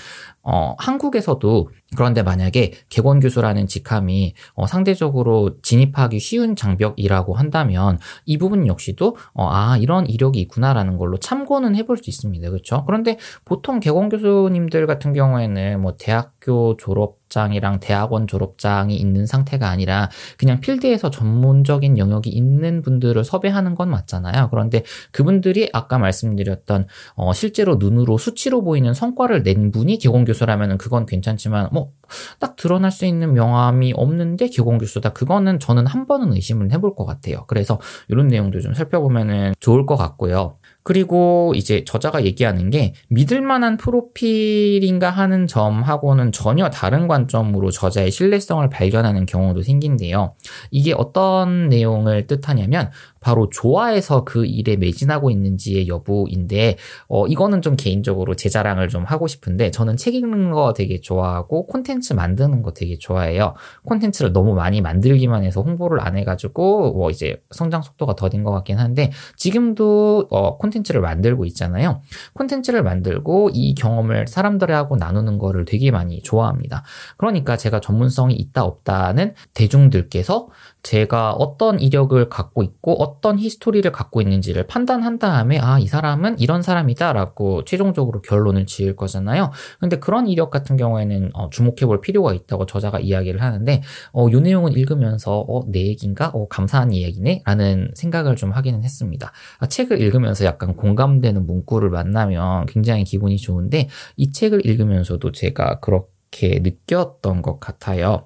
[0.42, 8.66] 어, 한국에서도 그런데 만약에 개권 교수라는 직함이 어, 상대적으로 진입하기 쉬운 장벽이라고 한다면 이 부분
[8.66, 12.51] 역시도 어, 아 이런 이력이 있구나라는 걸로 참고는 해볼 수 있습니다.
[12.51, 12.85] 그렇죠?
[12.85, 20.09] 그런데 보통 개권 교수님들 같은 경우에는 뭐 대학 교 졸업장이랑 대학원 졸업장이 있는 상태가 아니라
[20.38, 24.48] 그냥 필드에서 전문적인 영역이 있는 분들을 섭외하는 건 맞잖아요.
[24.51, 31.07] 그런데 그분들이 아까 말씀드렸던 어, 실제로 눈으로 수치로 보이는 성과를 낸 분이 개공 교수라면 그건
[31.07, 31.92] 괜찮지만 뭐
[32.38, 35.12] 딱 드러날 수 있는 명함이 없는데 개공 교수다.
[35.12, 37.44] 그거는 저는 한 번은 의심을 해볼 것 같아요.
[37.46, 40.57] 그래서 이런 내용도 좀 살펴보면 좋을 것 같고요.
[40.88, 48.66] 그리고 이제 저자가 얘기하는 게 믿을 만한 프로필인가 하는 점하고는 전혀 다른 관점으로 저자의 신뢰성을
[48.70, 50.33] 발견하는 경우도 생긴대요.
[50.70, 56.76] 이게 어떤 내용을 뜻하냐면 바로 좋아해서 그 일에 매진하고 있는지의 여부인데
[57.09, 61.66] 어 이거는 좀 개인적으로 제 자랑을 좀 하고 싶은데 저는 책 읽는 거 되게 좋아하고
[61.66, 63.54] 콘텐츠 만드는 거 되게 좋아해요.
[63.85, 68.78] 콘텐츠를 너무 많이 만들기만 해서 홍보를 안 해가지고 뭐 이제 성장 속도가 더딘 것 같긴
[68.78, 72.02] 한데 지금도 어 콘텐츠를 만들고 있잖아요.
[72.35, 76.85] 콘텐츠를 만들고 이 경험을 사람들하고 나누는 거를 되게 많이 좋아합니다.
[77.16, 80.48] 그러니까 제가 전문성이 있다 없다는 대중들께서
[80.83, 86.62] 제가 어떤 이력을 갖고 있고 어떤 히스토리를 갖고 있는지를 판단한 다음에 아, 이 사람은 이런
[86.62, 89.50] 사람이다라고 최종적으로 결론을 지을 거잖아요.
[89.81, 94.40] 근데 그런 이력 같은 경우에는 어, 주목해 볼 필요가 있다고 저자가 이야기를 하는데 어, 요
[94.40, 96.28] 내용은 읽으면서 어, 내 얘기인가?
[96.28, 97.42] 어, 감사한 이야기네?
[97.44, 99.33] 라는 생각을 좀 하기는 했습니다.
[99.59, 106.61] 아, 책을 읽으면서 약간 공감되는 문구를 만나면 굉장히 기분이 좋은데 이 책을 읽으면서도 제가 그렇게
[106.61, 108.24] 느꼈던 것 같아요.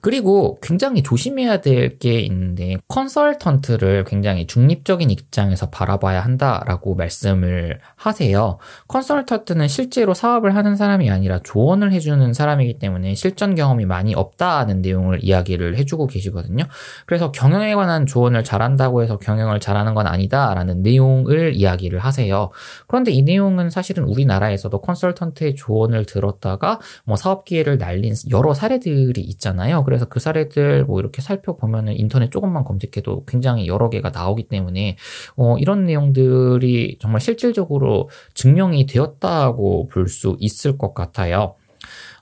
[0.00, 8.58] 그리고 굉장히 조심해야 될 게 있는데 컨설턴트를 굉장히 중립적인 입장에서 바라봐야 한다라고 말씀을 하세요.
[8.88, 15.20] 컨설턴트는 실제로 사업을 하는 사람이 아니라 조언을 해주는 사람이기 때문에 실전 경험이 많이 없다는 내용을
[15.22, 16.64] 이야기를 해주고 계시거든요.
[17.06, 22.50] 그래서 경영에 관한 조언을 잘한다고 해서 경영을 잘하는 건 아니다라는 내용을 이야기를 하세요.
[22.86, 29.53] 그런데 이 내용은 사실은 우리나라에서도 컨설턴트의 조언을 들었다가 뭐 사업 기회를 날린 여러 사례들이 있잖아요.
[29.54, 29.84] 있잖아요.
[29.84, 34.96] 그래서 그 사례들 뭐 이렇게 살펴보면은 인터넷 조금만 검색해도 굉장히 여러 개가 나오기 때문에
[35.36, 41.54] 어, 이런 내용들이 정말 실질적으로 증명이 되었다고 볼 수 있을 것 같아요.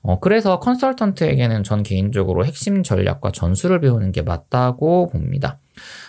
[0.02, 5.58] 어, 그래서 컨설턴트에게는 전 개인적으로 핵심 전략과 전술을 배우는 게 맞다고 봅니다.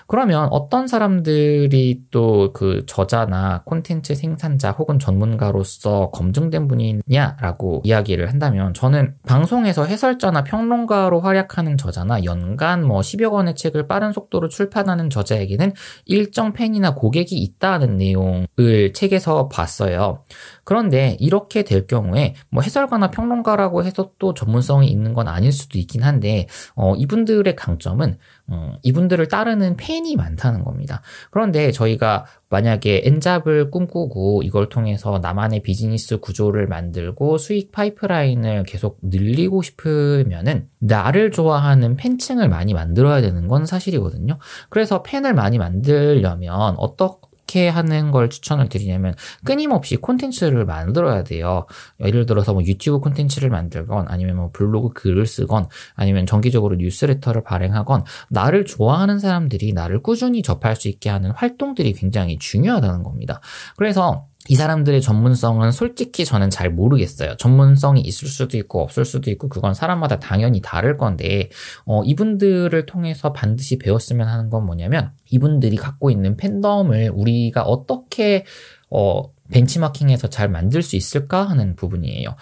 [0.08, 9.16] 그러면 어떤 사람들이 또 그 저자나 콘텐츠 생산자 혹은 전문가로서 검증된 분이냐라고 이야기를 한다면 저는
[9.28, 15.74] 방송에서 해설자나 평론가로 활약하는 저자나 연간 뭐 10여 권의 책을 빠른 속도로 출판하는 저자에게는
[16.06, 20.24] 일정 팬이나 고객이 있다는 내용을 책에서 봤어요.
[20.64, 26.04] 그런데 이렇게 될 경우에 뭐 해설가나 평론가라고 해서 또 전문성이 있는 건 아닐 수도 있긴
[26.04, 28.18] 한데 어, 이분들의 강점은
[28.50, 31.02] 음, 이분들을 따르는 팬이 많다는 겁니다.
[31.32, 39.64] 그런데 저희가 만약에 엔잡을 꿈꾸고 이걸 통해서 나만의 비즈니스 구조를 만들고 수익 파이프라인을 계속 늘리고
[39.64, 44.38] 싶으면은 나를 좋아하는 팬층을 많이 만들어야 되는 건 사실이거든요.
[44.70, 51.68] 그래서 팬을 많이 만들려면 어떻게 어떻게 하는 걸 추천을 드리냐면 끊임없이 콘텐츠를 만들어야 돼요.
[52.04, 58.04] 예를 들어서 뭐 유튜브 콘텐츠를 만들건 아니면 뭐 블로그 글을 쓰건 아니면 정기적으로 뉴스레터를 발행하건
[58.30, 63.40] 나를 좋아하는 사람들이 나를 꾸준히 접할 수 있게 하는 활동들이 굉장히 중요하다는 겁니다.
[63.78, 67.38] 그래서 이 사람들의 전문성은 솔직히 저는 잘 모르겠어요.
[67.38, 71.50] 전문성이 있을 수도 있고 없을 수도 있고 그건 사람마다 당연히 다를 건데
[71.86, 78.46] 어, 이분들을 통해서 반드시 배웠으면 하는 건 뭐냐면 이분들이 갖고 있는 팬덤을 우리가 어떻게
[78.90, 82.36] 어, 벤치마킹해서 잘 만들 수 있을까 하는 부분이에요.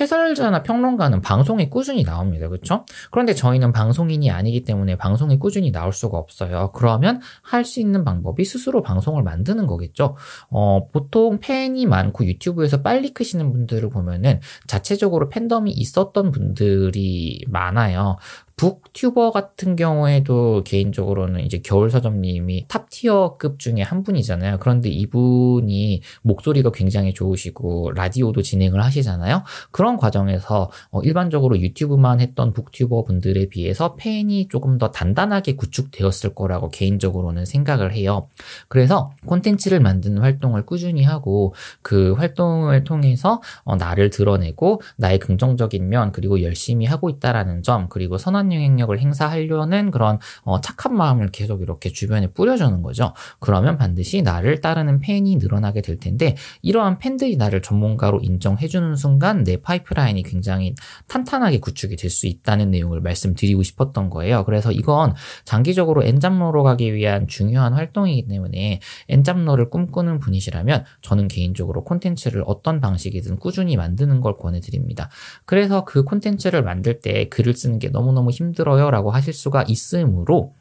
[0.00, 2.48] 해설자나 평론가는 방송에 꾸준히 나옵니다.
[2.48, 2.84] 그렇죠?
[3.10, 6.72] 그런데 저희는 방송인이 아니기 때문에 방송에 꾸준히 나올 수가 없어요.
[6.74, 10.16] 그러면 할 수 있는 방법이 스스로 방송을 만드는 거겠죠.
[10.50, 18.16] 어, 보통 팬이 많고 유튜브에서 빨리 크시는 분들을 보면은 자체적으로 팬덤이 있었던 분들이 많아요.
[18.58, 24.58] 북튜버 같은 경우에도 개인적으로는 이제 겨울서점님이 탑티어급 중에 한 분이잖아요.
[24.58, 29.44] 그런데 이분이 목소리가 굉장히 좋으시고 라디오도 진행을 하시잖아요.
[29.70, 36.68] 그런 과정에서 어 일반적으로 유튜브만 했던 북튜버 분들에 비해서 팬이 조금 더 단단하게 구축되었을 거라고
[36.68, 38.26] 개인적으로는 생각을 해요.
[38.66, 46.10] 그래서 콘텐츠를 만드는 활동을 꾸준히 하고 그 활동을 통해서 어 나를 드러내고 나의 긍정적인 면
[46.10, 51.62] 그리고 열심히 하고 있다라는 점 그리고 선한 선한 영향력을 행사하려는 그런 어, 착한 마음을 계속
[51.62, 53.14] 이렇게 주변에 뿌려주는 거죠.
[53.38, 59.60] 그러면 반드시 나를 따르는 팬이 늘어나게 될 텐데 이러한 팬들이 나를 전문가로 인정해주는 순간 내
[59.60, 60.74] 파이프라인이 굉장히
[61.06, 64.46] 탄탄하게 구축이 될 수 있다는 내용을 말씀드리고 싶었던 거예요.
[64.46, 68.80] 그래서 이건 장기적으로 엔잡로로 가기 위한 중요한 활동이기 때문에
[69.10, 75.10] 엔잡로를 꿈꾸는 분이시라면 저는 개인적으로 콘텐츠를 어떤 방식이든 꾸준히 만드는 걸 권해드립니다.
[75.44, 80.54] 그래서 그 콘텐츠를 만들 때 글을 쓰는 게 너무너무 힘들어요 라고 하실 수가 있으므로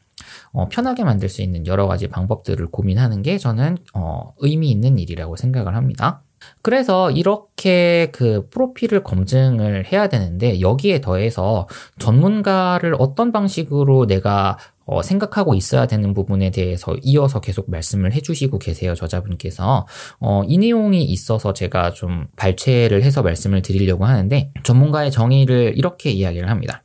[0.52, 5.36] 어, 편하게 만들 수 있는 여러 가지 방법들을 고민하는 게 저는 어, 의미 있는 일이라고
[5.36, 6.24] 생각을 합니다.
[6.62, 11.68] 그래서 이렇게 그 프로필을 검증을 해야 되는데 여기에 더해서
[12.00, 18.96] 전문가를 어떤 방식으로 내가 어, 생각하고 있어야 되는 부분에 대해서 이어서 계속 말씀을 해주시고 계세요,
[18.96, 19.86] 저자분께서.
[20.22, 26.50] 어, 이 내용이 있어서 제가 좀 발췌를 해서 말씀을 드리려고 하는데, 전문가의 정의를 이렇게 이야기를
[26.50, 26.84] 합니다.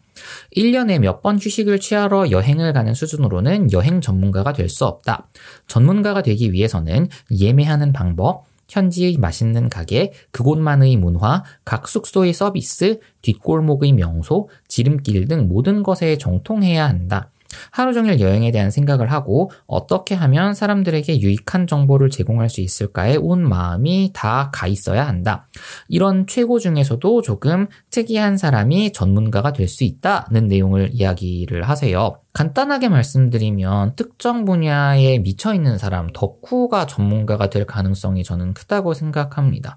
[0.57, 5.29] 1년에 몇 번 휴식을 취하러 여행을 가는 수준으로는 여행 전문가가 될 수 없다.
[5.67, 14.49] 전문가가 되기 위해서는 예매하는 방법, 현지의 맛있는 가게, 그곳만의 문화, 각 숙소의 서비스, 뒷골목의 명소,
[14.69, 17.32] 지름길 등 모든 것에 정통해야 한다.
[17.71, 23.49] 하루 종일 여행에 대한 생각을 하고 어떻게 하면 사람들에게 유익한 정보를 제공할 수 있을까에 온
[23.49, 25.47] 마음이 다 가 있어야 한다.
[25.89, 32.22] 이런 최고 중에서도 조금 특이한 사람이 전문가가 될 수 있다는 내용을 이야기를 하세요.
[32.33, 39.77] 간단하게 말씀드리면 특정 분야에 미쳐 있는 사람, 덕후가 전문가가 될 가능성이 저는 크다고 생각합니다.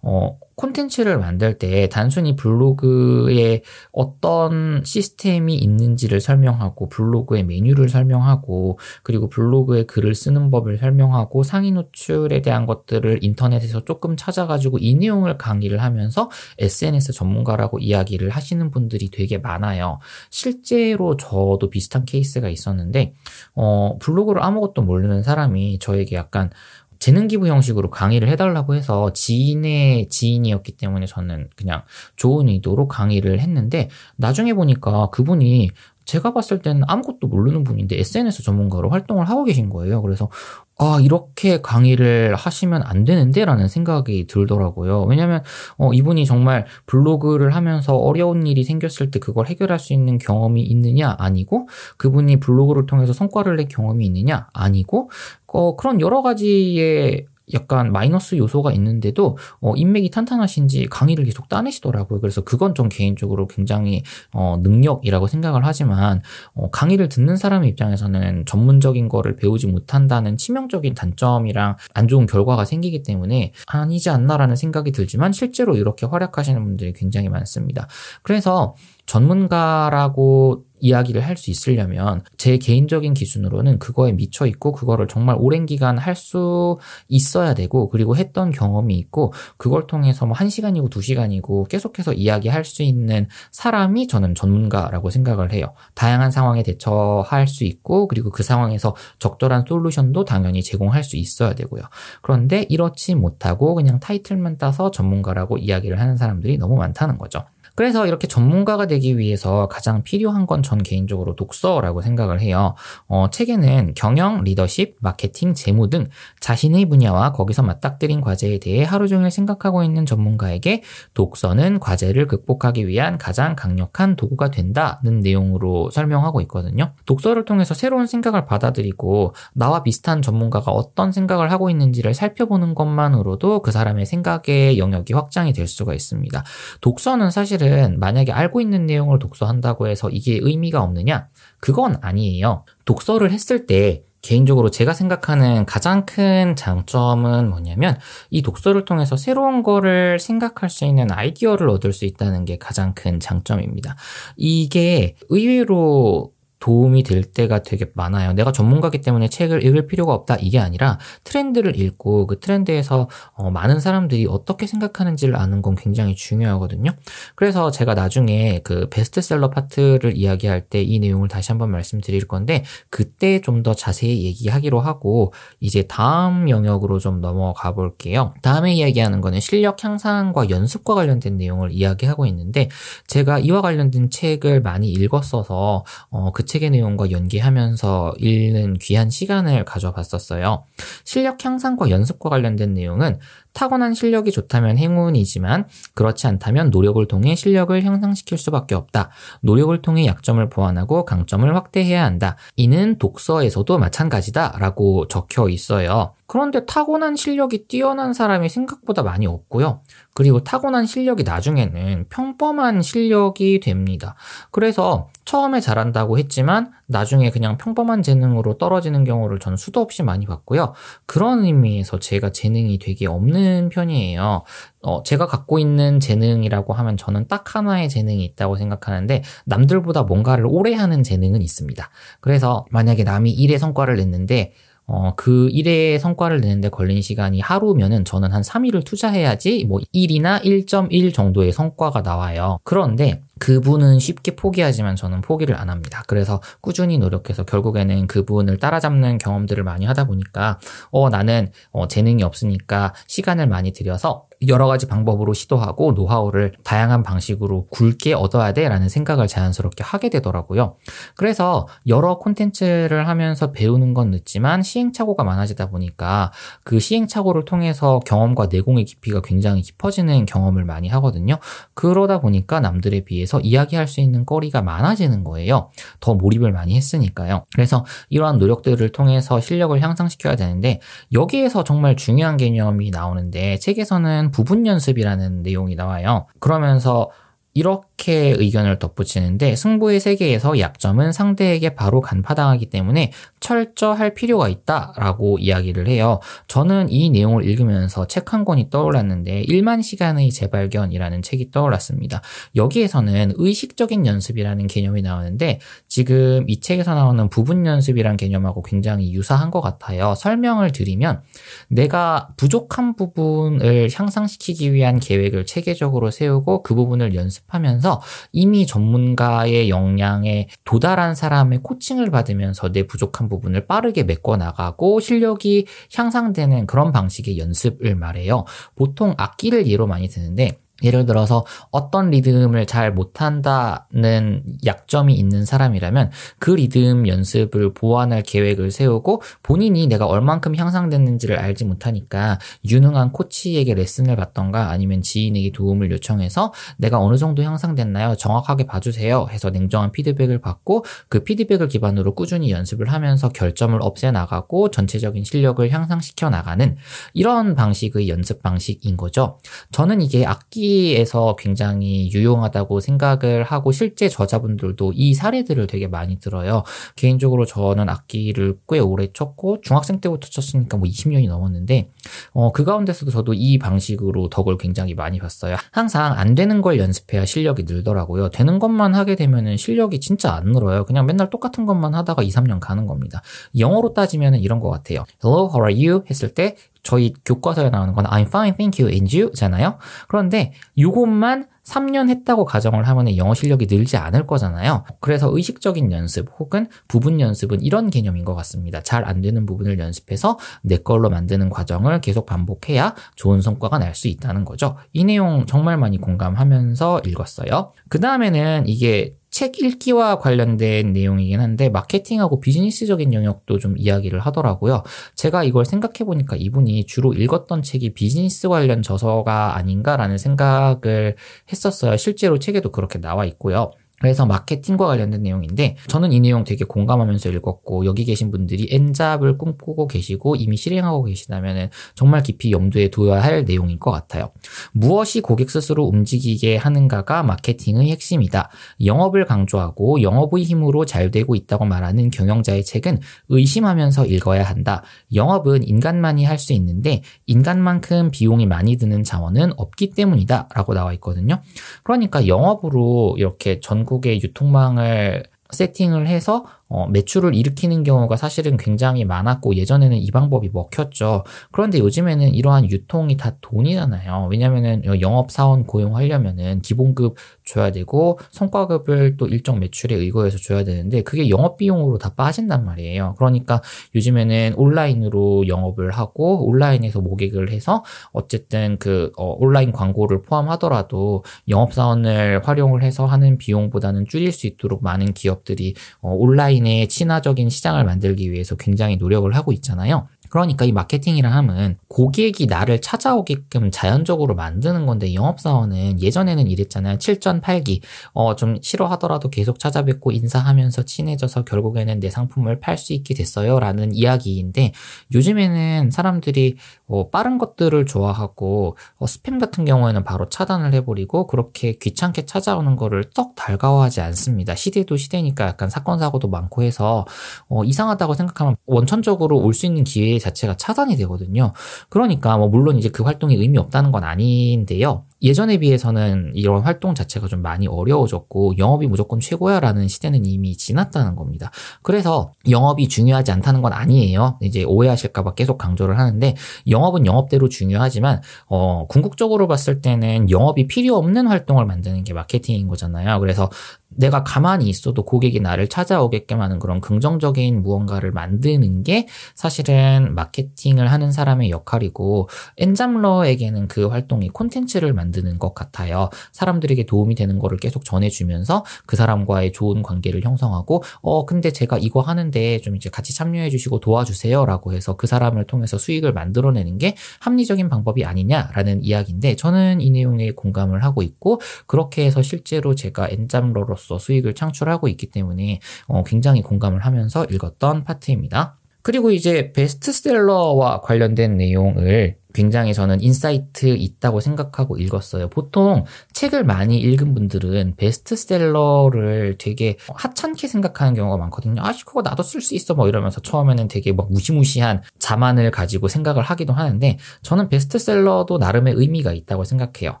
[0.02, 9.84] 어, 콘텐츠를 만들 때 단순히 블로그에 어떤 시스템이 있는지를 설명하고 블로그의 메뉴를 설명하고 그리고 블로그에
[9.84, 16.30] 글을 쓰는 법을 설명하고 상위 노출에 대한 것들을 인터넷에서 조금 찾아가지고 이 내용을 강의를 하면서
[16.58, 19.98] SNS 전문가라고 이야기를 하시는 분들이 되게 많아요.
[20.30, 23.14] 실제로 저도 비슷한 케이스가 있었는데
[23.54, 26.50] 어, 블로그를 아무것도 모르는 사람이 저에게 약간
[26.98, 31.82] 재능 기부 형식으로 강의를 해달라고 해서 지인의 지인이었기 때문에 저는 그냥
[32.16, 35.70] 좋은 의도로 강의를 했는데 나중에 보니까 그분이
[36.06, 40.00] 제가 봤을 때는 아무것도 모르는 분인데 SNS 전문가로 활동을 하고 계신 거예요.
[40.02, 40.30] 그래서
[40.78, 43.46] 아, 이렇게 강의를 하시면 안 되는데?
[43.46, 45.04] 라는 생각이 들더라고요.
[45.04, 45.42] 왜냐면,
[45.78, 51.16] 어, 이분이 정말 블로그를 하면서 어려운 일이 생겼을 때 그걸 해결할 수 있는 경험이 있느냐?
[51.18, 54.48] 아니고, 그분이 블로그를 통해서 성과를 낼 경험이 있느냐?
[54.52, 55.10] 아니고,
[55.46, 62.20] 어, 그런 여러 가지의 약간 마이너스 요소가 있는데도 어, 인맥이 탄탄하신지 강의를 계속 따내시더라고요.
[62.20, 66.22] 그래서 그건 좀 개인적으로 굉장히 어, 능력이라고 생각을 하지만
[66.54, 73.02] 어, 강의를 듣는 사람의 입장에서는 전문적인 거를 배우지 못한다는 치명적인 단점이랑 안 좋은 결과가 생기기
[73.02, 77.86] 때문에 아니지 않나라는 생각이 들지만 실제로 이렇게 활약하시는 분들이 굉장히 많습니다.
[78.22, 78.74] 그래서
[79.06, 85.98] 전문가라고 이야기를 할 수 있으려면 제 개인적인 기준으로는 그거에 미쳐 있고 그거를 정말 오랜 기간
[85.98, 92.64] 할 수 있어야 되고 그리고 했던 경험이 있고 그걸 통해서 뭐 1시간이고 2시간이고 계속해서 이야기할
[92.64, 95.74] 수 있는 사람이 저는 전문가라고 생각을 해요.
[95.94, 101.82] 다양한 상황에 대처할 수 있고 그리고 그 상황에서 적절한 솔루션도 당연히 제공할 수 있어야 되고요.
[102.22, 107.44] 그런데 이렇지 못하고 그냥 타이틀만 따서 전문가라고 이야기를 하는 사람들이 너무 많다는 거죠.
[107.74, 112.74] 그래서 이렇게 전문가가 되기 위해서 가장 필요한 건전 개인적으로 독서라고 생각을 해요.
[113.08, 116.08] 어, 책에는 경영, 리더십, 마케팅, 재무 등
[116.40, 120.82] 자신의 분야와 거기서 맞닥뜨린 과제에 대해 하루 종일 생각하고 있는 전문가에게
[121.14, 126.92] 독서는 과제를 극복하기 위한 가장 강력한 도구가 된다는 내용으로 설명하고 있거든요.
[127.06, 133.70] 독서를 통해서 새로운 생각을 받아들이고 나와 비슷한 전문가가 어떤 생각을 하고 있는지를 살펴보는 것만으로도 그
[133.70, 136.44] 사람의 생각의 영역이 확장이 될 수가 있습니다.
[136.80, 141.28] 독서는 사실은 만약에 알고 있는 내용을 독서한다고 해서 이게 의미 가 없느냐?
[141.60, 142.64] 그건 아니에요.
[142.84, 147.96] 독서를 했을 때 개인적으로 제가 생각하는 가장 큰 장점은 뭐냐면
[148.30, 153.20] 이 독서를 통해서 새로운 거를 생각할 수 있는 아이디어를 얻을 수 있다는 게 가장 큰
[153.20, 153.94] 장점입니다.
[154.36, 156.32] 이게 의외로
[156.66, 158.32] 도움이 될 때가 되게 많아요.
[158.32, 163.78] 내가 전문가기 때문에 책을 읽을 필요가 없다 이게 아니라 트렌드를 읽고 그 트렌드에서 어, 많은
[163.78, 166.90] 사람들이 어떻게 생각하는지를 아는 건 굉장히 중요하거든요.
[167.36, 173.40] 그래서 제가 나중에 그 베스트셀러 파트를 이야기할 때 이 내용을 다시 한번 말씀드릴 건데 그때
[173.40, 178.34] 좀 더 자세히 얘기하기로 하고 이제 다음 영역으로 좀 넘어가 볼게요.
[178.42, 182.68] 다음에 이야기하는 거는 실력 향상과 연습과 관련된 내용을 이야기하고 있는데
[183.08, 190.64] 제가 이와 관련된 책을 많이 읽었어서 어, 그책 의 내용과 연계하면서 읽는 귀한 시간을 가져봤었어요.
[191.04, 193.18] 실력 향상과 연습과 관련된 내용은
[193.56, 199.08] 타고난 실력이 좋다면 행운이지만 그렇지 않다면 노력을 통해 실력을 향상시킬 수밖에 없다.
[199.40, 202.36] 노력을 통해 약점을 보완하고 강점을 확대해야 한다.
[202.56, 204.58] 이는 독서에서도 마찬가지다.
[204.58, 206.12] 라고 적혀 있어요.
[206.26, 209.80] 그런데 타고난 실력이 뛰어난 사람이 생각보다 많이 없고요.
[210.12, 214.16] 그리고 타고난 실력이 나중에는 평범한 실력이 됩니다.
[214.50, 220.74] 그래서 처음에 잘한다고 했지만 나중에 그냥 평범한 재능으로 떨어지는 경우를 저는 수도 없이 많이 봤고요.
[221.06, 224.42] 그런 의미에서 제가 재능이 되게 없는 편이에요.
[224.82, 230.74] 어, 제가 갖고 있는 재능이라고 하면 저는 딱 하나의 재능이 있다고 생각하는데 남들보다 뭔가를 오래
[230.74, 231.90] 하는 재능은 있습니다.
[232.20, 234.52] 그래서 만약에 남이 일의 성과를 냈는데
[234.88, 241.12] 어, 그 일의 성과를 내는데 걸린 시간이 하루면은 저는 한 3일을 투자해야지 뭐 1이나 1.1
[241.12, 242.58] 정도의 성과가 나와요.
[242.62, 246.04] 그런데 그분은 쉽게 포기하지만 저는 포기를 안 합니다.
[246.06, 250.58] 그래서 꾸준히 노력해서 결국에는 그분을 따라잡는 경험들을 많이 하다 보니까
[250.90, 257.66] 어 나는 어, 재능이 없으니까 시간을 많이 들여서 여러 가지 방법으로 시도하고 노하우를 다양한 방식으로
[257.68, 260.76] 굵게 얻어야 돼라는 생각을 자연스럽게 하게 되더라고요.
[261.16, 266.32] 그래서 여러 콘텐츠를 하면서 배우는 건 늦지만 시행착오가 많아지다 보니까
[266.64, 271.38] 그 시행착오를 통해서 경험과 내공의 깊이가 굉장히 깊어지는 경험을 많이 하거든요.
[271.74, 275.70] 그러다 보니까 남들에 비해 대해서 이야기할 수 있는 거리가 많아지는 거예요.
[276.00, 277.44] 더 몰입을 많이 했으니까요.
[277.54, 280.80] 그래서 이러한 노력들을 통해서 실력을 향상시켜야 되는데
[281.12, 286.26] 여기에서 정말 중요한 개념이 나오는데 책에서는 부분 연습이라는 내용이 나와요.
[286.40, 287.10] 그러면서
[287.56, 296.20] 이렇게 의견을 덧붙이는데 승부의 세계에서 약점은 상대에게 바로 간파당하기 때문에 철저할 필요가 있다라고 이야기를 해요.
[296.48, 302.22] 저는 이 내용을 읽으면서 책 한 권이 떠올랐는데 1만 시간의 재발견이라는 책이 떠올랐습니다.
[302.54, 309.60] 여기에서는 의식적인 연습이라는 개념이 나오는데 지금 이 책에서 나오는 부분 연습이란 개념하고 굉장히 유사한 것
[309.60, 310.14] 같아요.
[310.16, 311.22] 설명을 드리면
[311.68, 320.48] 내가 부족한 부분을 향상시키기 위한 계획을 체계적으로 세우고 그 부분을 연습 하면서 이미 전문가의 역량에
[320.64, 327.38] 도달한 사람의 코칭을 받으면서 내 부족한 부분 부분을 빠르게 메꿔 나가고 실력이 향상되는 그런 방식의
[327.38, 328.44] 연습을 말해요.
[328.74, 336.50] 보통 악기를 예로 많이 드는데 예를 들어서 어떤 리듬을 잘 못한다는 약점이 있는 사람이라면 그
[336.50, 344.70] 리듬 연습을 보완할 계획을 세우고 본인이 내가 얼만큼 향상됐는지를 알지 못하니까 유능한 코치에게 레슨을 받던가
[344.70, 348.16] 아니면 지인에게 도움을 요청해서 내가 어느 정도 향상됐나요?
[348.16, 349.28] 정확하게 봐주세요.
[349.30, 355.68] 해서 냉정한 피드백을 받고 그 피드백을 기반으로 꾸준히 연습을 하면서 결점을 없애 나가고 전체적인 실력을
[355.70, 356.76] 향상시켜 나가는
[357.14, 359.38] 이런 방식의 연습 방식인 거죠.
[359.72, 366.64] 저는 이게 악기 악기에서 굉장히 유용하다고 생각을 하고 실제 저자분들도 이 사례들을 되게 많이 들어요.
[366.96, 371.90] 개인적으로 저는 악기를 꽤 오래 쳤고 중학생 때부터 쳤으니까 뭐 20년이 넘었는데
[372.32, 375.56] 어, 그 가운데서도 저도 이 방식으로 덕을 굉장히 많이 봤어요.
[375.70, 378.30] 항상 안 되는 걸 연습해야 실력이 늘더라고요.
[378.30, 380.84] 되는 것만 하게 되면은 실력이 진짜 안 늘어요.
[380.84, 383.22] 그냥 맨날 똑같은 것만 하다가 2, 3년 가는 겁니다.
[383.56, 385.04] 영어로 따지면은 이런 것 같아요.
[385.22, 386.04] Hello, how are you?
[386.10, 386.56] 했을 때
[386.86, 389.78] 저희 교과서에 나오는 건 I'm fine, thank you, and you 잖아요.
[390.06, 394.84] 그런데 이것만 3년 했다고 가정을 하면 영어 실력이 늘지 않을 거잖아요.
[395.00, 398.80] 그래서 의식적인 연습 혹은 부분 연습은 이런 개념인 것 같습니다.
[398.82, 404.06] 잘 안 되는 부분을 연습해서 내 걸로 만드는 과정을 계속 반복해야 좋은 성과가 날 수
[404.08, 404.76] 있다는 거죠.
[404.92, 407.72] 이 내용 정말 많이 공감하면서 읽었어요.
[407.88, 414.82] 그 다음에는 이게 책 읽기와 관련된 내용이긴 한데 마케팅하고 비즈니스적인 영역도 좀 이야기를 하더라고요.
[415.14, 421.16] 제가 이걸 생각해 보니까 이분이 주로 읽었던 책이 비즈니스 관련 저서가 아닌가라는 생각을
[421.52, 421.98] 했었어요.
[421.98, 423.72] 실제로 책에도 그렇게 나와 있고요.
[424.00, 429.88] 그래서 마케팅과 관련된 내용인데 저는 이 내용 되게 공감하면서 읽었고 여기 계신 분들이 엔잡을 꿈꾸고
[429.88, 434.30] 계시고 이미 실행하고 계시다면 정말 깊이 염두에 둬야 할 내용인 것 같아요.
[434.72, 438.50] 무엇이 고객 스스로 움직이게 하는가가 마케팅의 핵심이다.
[438.84, 444.82] 영업을 강조하고 영업의 힘으로 잘 되고 있다고 말하는 경영자의 책은 의심하면서 읽어야 한다.
[445.14, 450.48] 영업은 인간만이 할 수 있는데 인간만큼 비용이 많이 드는 자원은 없기 때문이다.
[450.54, 451.40] 라고 나와 있거든요.
[451.82, 459.54] 그러니까 영업으로 이렇게 전 전국의 유통망을 세팅을 해서 어, 매출을 일으키는 경우가 사실은 굉장히 많았고
[459.54, 461.24] 예전에는 이 방법이 먹혔죠.
[461.52, 464.28] 그런데 요즘에는 이러한 유통이 다 돈이잖아요.
[464.30, 471.28] 왜냐면은 영업 사원 고용하려면은 기본급 줘야 되고 성과급을 또 일정 매출에 의거해서 줘야 되는데 그게
[471.28, 473.14] 영업 비용으로 다 빠진단 말이에요.
[473.16, 473.62] 그러니까
[473.94, 482.42] 요즘에는 온라인으로 영업을 하고 온라인에서 모객을 해서 어쨌든 그 어, 온라인 광고를 포함하더라도 영업 사원을
[482.44, 488.30] 활용을 해서 하는 비용보다는 줄일 수 있도록 많은 기업들이 어, 온라인 온라인의 친화적인 시장을 만들기
[488.30, 490.08] 위해서 굉장히 노력을 하고 있잖아요.
[490.28, 496.98] 그러니까 이 마케팅이라 함은 고객이 나를 찾아오게끔 자연적으로 만드는 건데 영업사원은 예전에는 이랬잖아요.
[496.98, 497.80] 7전 8기.
[498.12, 503.58] 어, 좀 싫어하더라도 계속 찾아뵙고 인사하면서 친해져서 결국에는 내 상품을 팔 수 있게 됐어요.
[503.58, 504.72] 라는 이야기인데
[505.14, 506.56] 요즘에는 사람들이
[506.88, 513.04] 어, 빠른 것들을 좋아하고 어, 스팸 같은 경우에는 바로 차단을 해버리고 그렇게 귀찮게 찾아오는 거를
[513.14, 514.54] 썩 달가워하지 않습니다.
[514.54, 517.04] 시대도 시대니까 약간 사건 사고도 많고 해서
[517.48, 521.52] 어, 이상하다고 생각하면 원천적으로 올 수 있는 기회 자체가 차단이 되거든요.
[521.88, 525.04] 그러니까 뭐 물론 이제 그 활동이 의미 없다는 건 아닌데요.
[525.22, 531.50] 예전에 비해서는 이런 활동 자체가 좀 많이 어려워졌고 영업이 무조건 최고야라는 시대는 이미 지났다는 겁니다.
[531.82, 534.38] 그래서 영업이 중요하지 않다는 건 아니에요.
[534.42, 536.34] 이제 오해하실까봐 계속 강조를 하는데
[536.68, 543.18] 영업은 영업대로 중요하지만 어, 궁극적으로 봤을 때는 영업이 필요 없는 활동을 만드는 게 마케팅인 거잖아요.
[543.20, 543.50] 그래서
[543.96, 551.12] 내가 가만히 있어도 고객이 나를 찾아오게끔 하는 그런 긍정적인 무언가를 만드는 게 사실은 마케팅을 하는
[551.12, 552.28] 사람의 역할이고
[552.58, 556.10] 엔잠러에게는 그 활동이 콘텐츠를 만드는 것 같아요.
[556.32, 562.00] 사람들에게 도움이 되는 거를 계속 전해주면서 그 사람과의 좋은 관계를 형성하고 어 근데 제가 이거
[562.00, 567.68] 하는데 좀 이제 같이 참여해 주시고 도와주세요라고 해서 그 사람을 통해서 수익을 만들어내는 게 합리적인
[567.68, 573.98] 방법이 아니냐라는 이야기인데 저는 이 내용에 공감을 하고 있고 그렇게 해서 실제로 제가 N잡러로서 사업으로서
[573.98, 578.58] 수익을 창출하고 있기 때문에 어, 굉장히 공감을 하면서 읽었던 파트입니다.
[578.82, 585.28] 그리고 이제 베스트셀러와 관련된 내용을 굉장히 저는 insight 있다고 생각하고 읽었어요.
[585.30, 591.62] 보통 책을 많이 읽은 분들은 베스트셀러를 되게 하찮게 생각하는 경우가 많거든요.
[591.62, 592.74] 아, 그거 나도 쓸 수 있어.
[592.74, 599.14] 뭐 이러면서 처음에는 되게 막 무시무시한 자만을 가지고 생각을 하기도 하는데 저는 베스트셀러도 나름의 의미가
[599.14, 600.00] 있다고 생각해요.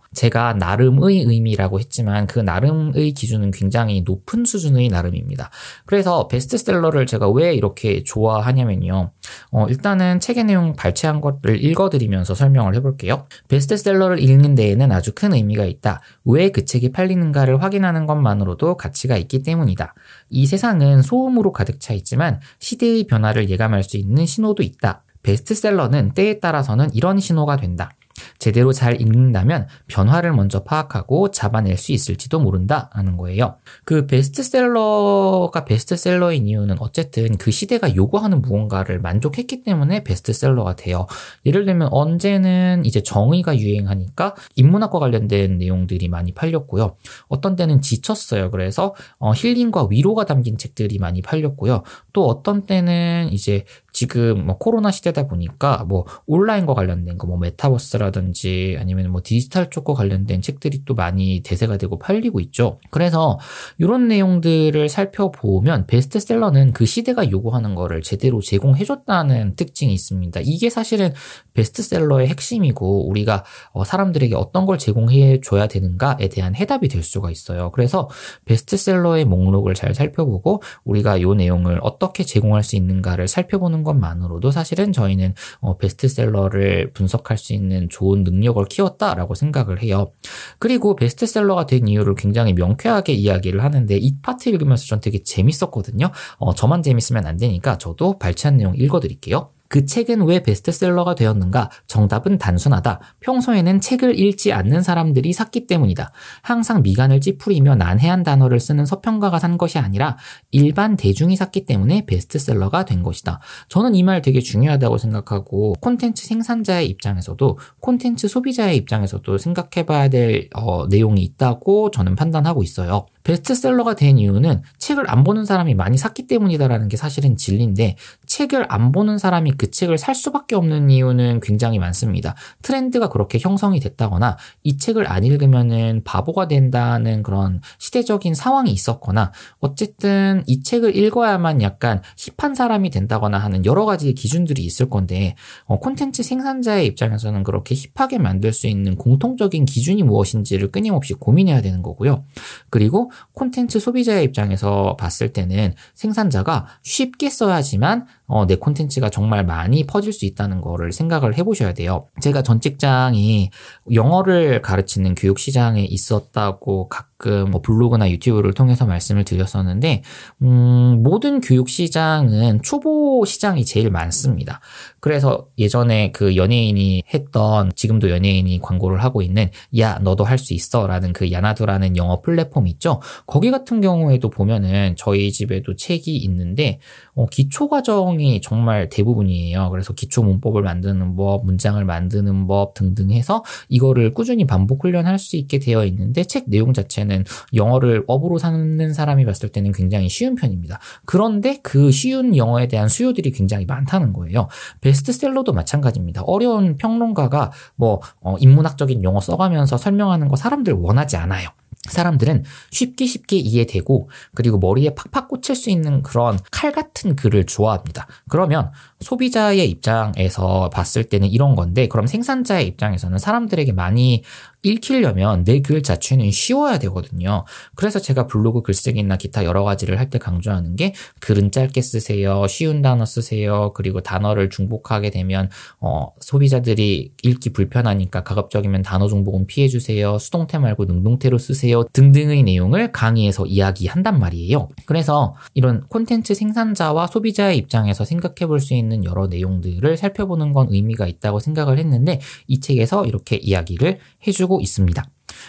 [0.12, 5.50] 제가 나름의 의미라고 했지만 그 나름의 기준은 굉장히 높은 수준의 나름입니다.
[5.86, 9.10] 그래서 베스트셀러를 제가 왜 이렇게 좋아하냐면요.
[9.52, 13.26] 어, 일단은 책의 내용 발췌한 것을 읽어드리면 보면서 설명을 해볼게요.
[13.48, 16.00] 베스트셀러를 읽는 데에는 아주 큰 의미가 있다.
[16.24, 19.94] 왜 그 책이 팔리는가를 확인하는 것만으로도 가치가 있기 때문이다.
[20.30, 25.02] 이 세상은 소음으로 가득 차 있지만 시대의 변화를 예감할 수 있는 신호도 있다.
[25.22, 27.90] 베스트셀러는 때에 따라서는 이런 신호가 된다.
[28.38, 33.56] 제대로 잘 읽는다면 변화를 먼저 파악하고 잡아낼 수 있을지도 모른다 하는 거예요.
[33.84, 41.06] 그 베스트셀러가 베스트셀러인 이유는 어쨌든 그 시대가 요구하는 무언가를 만족했기 때문에 베스트셀러가 돼요.
[41.44, 46.96] 예를 들면 언제는 이제 정의가 유행하니까 인문학과 관련된 내용들이 많이 팔렸고요.
[47.28, 48.50] 어떤 때는 지쳤어요.
[48.50, 51.82] 그래서 어, 힐링과 위로가 담긴 책들이 많이 팔렸고요.
[52.12, 53.64] 또 어떤 때는 이제
[53.96, 59.94] 지금 뭐 코로나 시대다 보니까 뭐 온라인과 관련된 거 뭐 메타버스라든지 아니면 뭐 디지털 쪽과
[59.94, 62.78] 관련된 책들이 또 많이 대세가 되고 팔리고 있죠.
[62.90, 63.38] 그래서
[63.78, 70.40] 이런 내용들을 살펴보면 베스트셀러는 그 시대가 요구하는 거를 제대로 제공해줬다는 특징이 있습니다.
[70.44, 71.12] 이게 사실은
[71.54, 77.70] 베스트셀러의 핵심이고 우리가 어, 사람들에게 어떤 걸 제공해 줘야 되는가에 대한 해답이 될 수가 있어요.
[77.72, 78.08] 그래서
[78.44, 85.34] 베스트셀러의 목록을 잘 살펴보고 우리가 이 내용을 어떻게 제공할 수 있는가를 살펴보는 것만으로도 사실은 저희는
[85.60, 90.12] 어, 베스트셀러를 분석할 수 있는 좋은 능력을 키웠다라고 생각을 해요.
[90.58, 96.10] 그리고 베스트셀러가 된 이유를 굉장히 명쾌하게 이야기를 하는데 이 파트 읽으면서 전 되게 재밌었거든요.
[96.36, 99.55] 어, 저만 재밌으면 안 되니까 저도 발췌한 내용 읽어드릴게요.
[99.68, 101.70] 그 책은 왜 베스트셀러가 되었는가?
[101.86, 103.00] 정답은 단순하다.
[103.20, 106.10] 평소에는 책을 읽지 않는 사람들이 샀기 때문이다.
[106.42, 110.16] 항상 미간을 찌푸리며 난해한 단어를 쓰는 서평가가 산 것이 아니라
[110.52, 113.40] 일반 대중이 샀기 때문에 베스트셀러가 된 것이다.
[113.68, 120.48] 저는 이 말 되게 중요하다고 생각하고 콘텐츠 생산자의 입장에서도 콘텐츠 소비자의 입장에서도 생각해 봐야 될
[120.54, 123.06] 어, 내용이 있다고 저는 판단하고 있어요.
[123.26, 128.92] 베스트셀러가 된 이유는 책을 안 보는 사람이 많이 샀기 때문이다라는 게 사실은 진리인데 책을 안
[128.92, 132.36] 보는 사람이 그 책을 살 수밖에 없는 이유는 굉장히 많습니다.
[132.62, 140.44] 트렌드가 그렇게 형성이 됐다거나 이 책을 안 읽으면은 바보가 된다는 그런 시대적인 상황이 있었거나 어쨌든
[140.46, 146.22] 이 책을 읽어야만 약간 힙한 사람이 된다거나 하는 여러 가지 기준들이 있을 건데 어, 콘텐츠
[146.22, 152.24] 생산자의 입장에서는 그렇게 힙하게 만들 수 있는 공통적인 기준이 무엇인지를 끊임없이 고민해야 되는 거고요.
[152.70, 160.12] 그리고 콘텐츠 소비자의 입장에서 봤을 때는 생산자가 쉽게 써야지만 어, 내 콘텐츠가 정말 많이 퍼질
[160.12, 162.06] 수 있다는 거를 생각을 해보셔야 돼요.
[162.20, 163.50] 제가 전 직장이
[163.92, 170.02] 영어를 가르치는 교육 시장에 있었다고 가끔 뭐 블로그나 유튜브를 통해서 말씀을 드렸었는데,
[170.42, 174.60] 음, 모든 교육 시장은 초보 시장이 제일 많습니다.
[175.00, 180.86] 그래서 예전에 그 연예인이 했던, 지금도 연예인이 광고를 하고 있는, 야, 너도 할 수 있어.
[180.86, 183.00] 라는 그 야나두라는 영어 플랫폼 있죠?
[183.26, 186.78] 거기 같은 경우에도 보면은 저희 집에도 책이 있는데,
[187.14, 189.70] 어, 기초 과정 이 정말 대부분이에요.
[189.70, 195.36] 그래서 기초 문법을 만드는 법, 문장을 만드는 법 등등 해서 이거를 꾸준히 반복 훈련할 수
[195.36, 200.78] 있게 되어 있는데 책 내용 자체는 영어를 업으로 사는 사람이 봤을 때는 굉장히 쉬운 편입니다.
[201.04, 204.48] 그런데 그 쉬운 영어에 대한 수요들이 굉장히 많다는 거예요.
[204.80, 206.22] 베스트셀러도 마찬가지입니다.
[206.22, 211.48] 어려운 평론가가 뭐 어, 인문학적인 용어 써가면서 설명하는 거 사람들 원하지 않아요.
[211.92, 218.06] 사람들은 쉽게 쉽게 이해되고 그리고 머리에 팍팍 꽂힐 수 있는 그런 칼 같은 글을 좋아합니다.
[218.28, 218.70] 그러면
[219.00, 224.22] 소비자의 입장에서 봤을 때는 이런 건데 그럼 생산자의 입장에서는 사람들에게 많이
[224.66, 227.44] 읽히려면 내 글 자체는 쉬워야 되거든요.
[227.74, 232.46] 그래서 제가 블로그 글쓰기나 기타 여러 가지를 할 때 강조하는 게 글은 짧게 쓰세요.
[232.46, 233.72] 쉬운 단어 쓰세요.
[233.74, 235.50] 그리고 단어를 중복하게 되면
[235.80, 240.18] 어, 소비자들이 읽기 불편하니까 가급적이면 단어 중복은 피해 주세요.
[240.18, 241.82] 수동태 말고 능동태로 쓰세요.
[241.92, 244.68] 등등의 내용을 강의에서 이야기한단 말이에요.
[244.84, 251.06] 그래서 이런 콘텐츠 생산자와 소비자의 입장에서 생각해 볼 수 있는 여러 내용들을 살펴보는 건 의미가
[251.06, 255.04] 있다고 생각을 했는데 이 책에서 이렇게 이야기를 해주고 있습니다.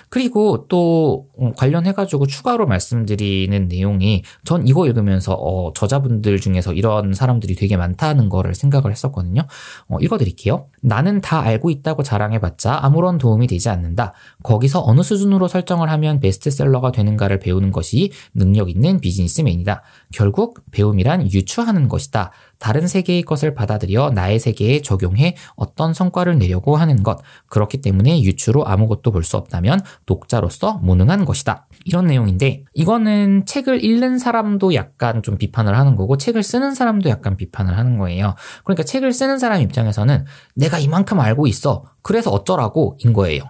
[0.10, 7.56] 그리고 또 음, 관련해가지고 추가로 말씀드리는 내용이 전 이거 읽으면서 어, 저자분들 중에서 이런 사람들이
[7.56, 9.44] 되게 많다는 거를 생각을 했었거든요.
[9.88, 10.68] 어, 읽어드릴게요.
[10.82, 14.14] 나는 다 알고 있다고 자랑해봤자 아무런 도움이 되지 않는다.
[14.44, 19.84] 거기서 어느 수준으로 설정을 하면 베스트셀러가 되는가를 배우는 것이 능력 있는 비즈니스맨이다.
[20.14, 22.32] 결국 배움이란 유추하는 것이다.
[22.60, 27.20] 다른 세계의 것을 받아들여 나의 세계에 적용해 어떤 성과를 내려고 하는 것.
[27.48, 31.68] 그렇기 때문에 유추로 아무것도 볼 수 없다면 독자로서 무능한 것이다.
[31.86, 37.38] 이런 내용인데 이거는 책을 읽는 사람도 약간 좀 비판을 하는 거고 책을 쓰는 사람도 약간
[37.38, 38.36] 비판을 하는 거예요.
[38.64, 40.26] 그러니까 책을 쓰는 사람 입장에서는
[40.56, 41.86] 내가 이만큼 알고 있어.
[42.02, 43.44] 그래서 어쩌라고 인 거예요.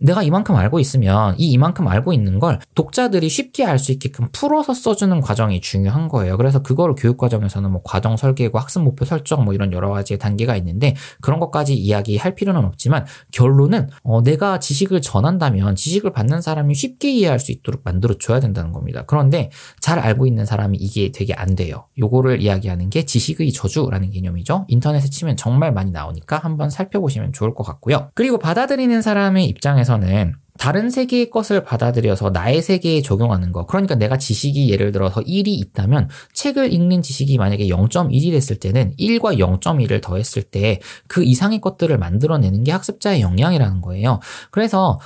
[0.00, 4.74] 내가 이만큼 알고 있으면 이 이만큼 알고 있는 걸 독자들이 쉽게 알 수 있게끔 풀어서
[4.74, 6.36] 써주는 과정이 중요한 거예요.
[6.36, 10.54] 그래서 그거를 교육 과정에서는 뭐 과정 설계고 학습 목표 설정 뭐 이런 여러 가지 단계가
[10.56, 17.10] 있는데 그런 것까지 이야기할 필요는 없지만 결론은 어, 내가 지식을 전한다면 지식을 받는 사람이 쉽게
[17.10, 19.04] 이해할 수 있도록 만들어 줘야 된다는 겁니다.
[19.06, 21.86] 그런데 잘 알고 있는 사람이 이게 되게 안 돼요.
[21.98, 24.66] 요거를 이야기하는 게 지식의 저주라는 개념이죠.
[24.68, 28.10] 인터넷에 치면 정말 많이 나오니까 한번 살펴보시면 좋을 것 같고요.
[28.14, 33.64] 그리고 받아들이는 사람의 입장에서 는 다른 세계의 것을 받아들여서 나의 세계에 적용하는 거.
[33.64, 39.38] 그러니까 내가 지식이 예를 들어서 1이 있다면 책을 읽는 지식이 만약에 0.1이 됐을 때는 1과
[39.38, 44.20] 0.1을 더했을 때 그 이상의 것들을 만들어내는 게 학습자의 역량이라는 거예요.
[44.50, 45.00] 그래서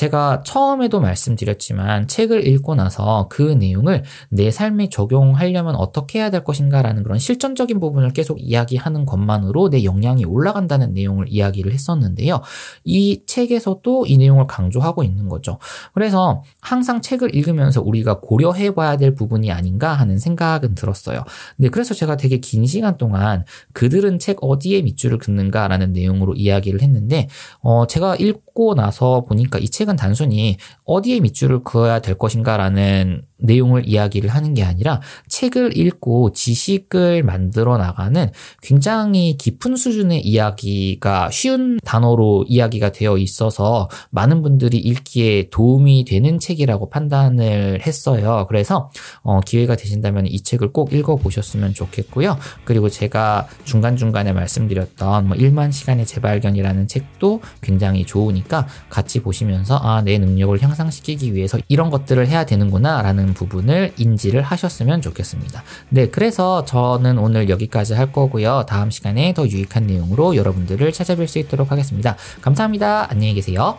[0.00, 7.02] 제가 처음에도 말씀드렸지만 책을 읽고 나서 그 내용을 내 삶에 적용하려면 어떻게 해야 될 것인가라는
[7.02, 12.40] 그런 실전적인 부분을 계속 이야기하는 것만으로 내 역량이 올라간다는 내용을 이야기를 했었는데요.
[12.82, 15.58] 이 책에서도 이 내용을 강조하고 있는 거죠.
[15.92, 21.24] 그래서 항상 책을 읽으면서 우리가 고려해 봐야 될 부분이 아닌가 하는 생각은 들었어요.
[21.56, 23.44] 네, 그래서 제가 되게 긴 시간 동안
[23.74, 27.28] 그들은 책 어디에 밑줄을 긋는가라는 내용으로 이야기를 했는데,
[27.60, 34.30] 어, 제가 읽고 나서 보니까 이 책은 단순히 어디에 밑줄을 그어야 될 것인가라는 내용을 이야기를
[34.30, 38.30] 하는 게 아니라 책을 읽고 지식을 만들어 나가는
[38.62, 46.90] 굉장히 깊은 수준의 이야기가 쉬운 단어로 이야기가 되어 있어서 많은 분들이 읽기에 도움이 되는 책이라고
[46.90, 48.46] 판단을 했어요.
[48.48, 48.90] 그래서
[49.22, 52.38] 어, 기회가 되신다면 이 책을 꼭 읽어 보셨으면 좋겠고요.
[52.64, 60.18] 그리고 제가 중간중간에 말씀드렸던 뭐 1만 시간의 재발견이라는 책도 굉장히 좋으니까 같이 보시면서 아, 내
[60.18, 65.62] 능력을 향상시키기 위해서 이런 것들을 해야 되는구나 라는 부분을 인지를 하셨으면 좋겠습니다.
[65.88, 68.64] 네, 그래서 저는 오늘 여기까지 할 거고요.
[68.68, 72.16] 다음 시간에 더 유익한 내용으로 여러분들을 찾아뵐 수 있도록 하겠습니다.
[72.42, 73.10] 감사합니다.
[73.10, 73.78] 안녕히 계세요.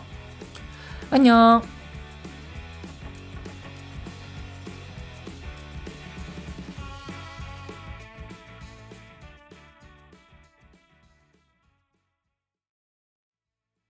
[1.10, 1.81] 안녕.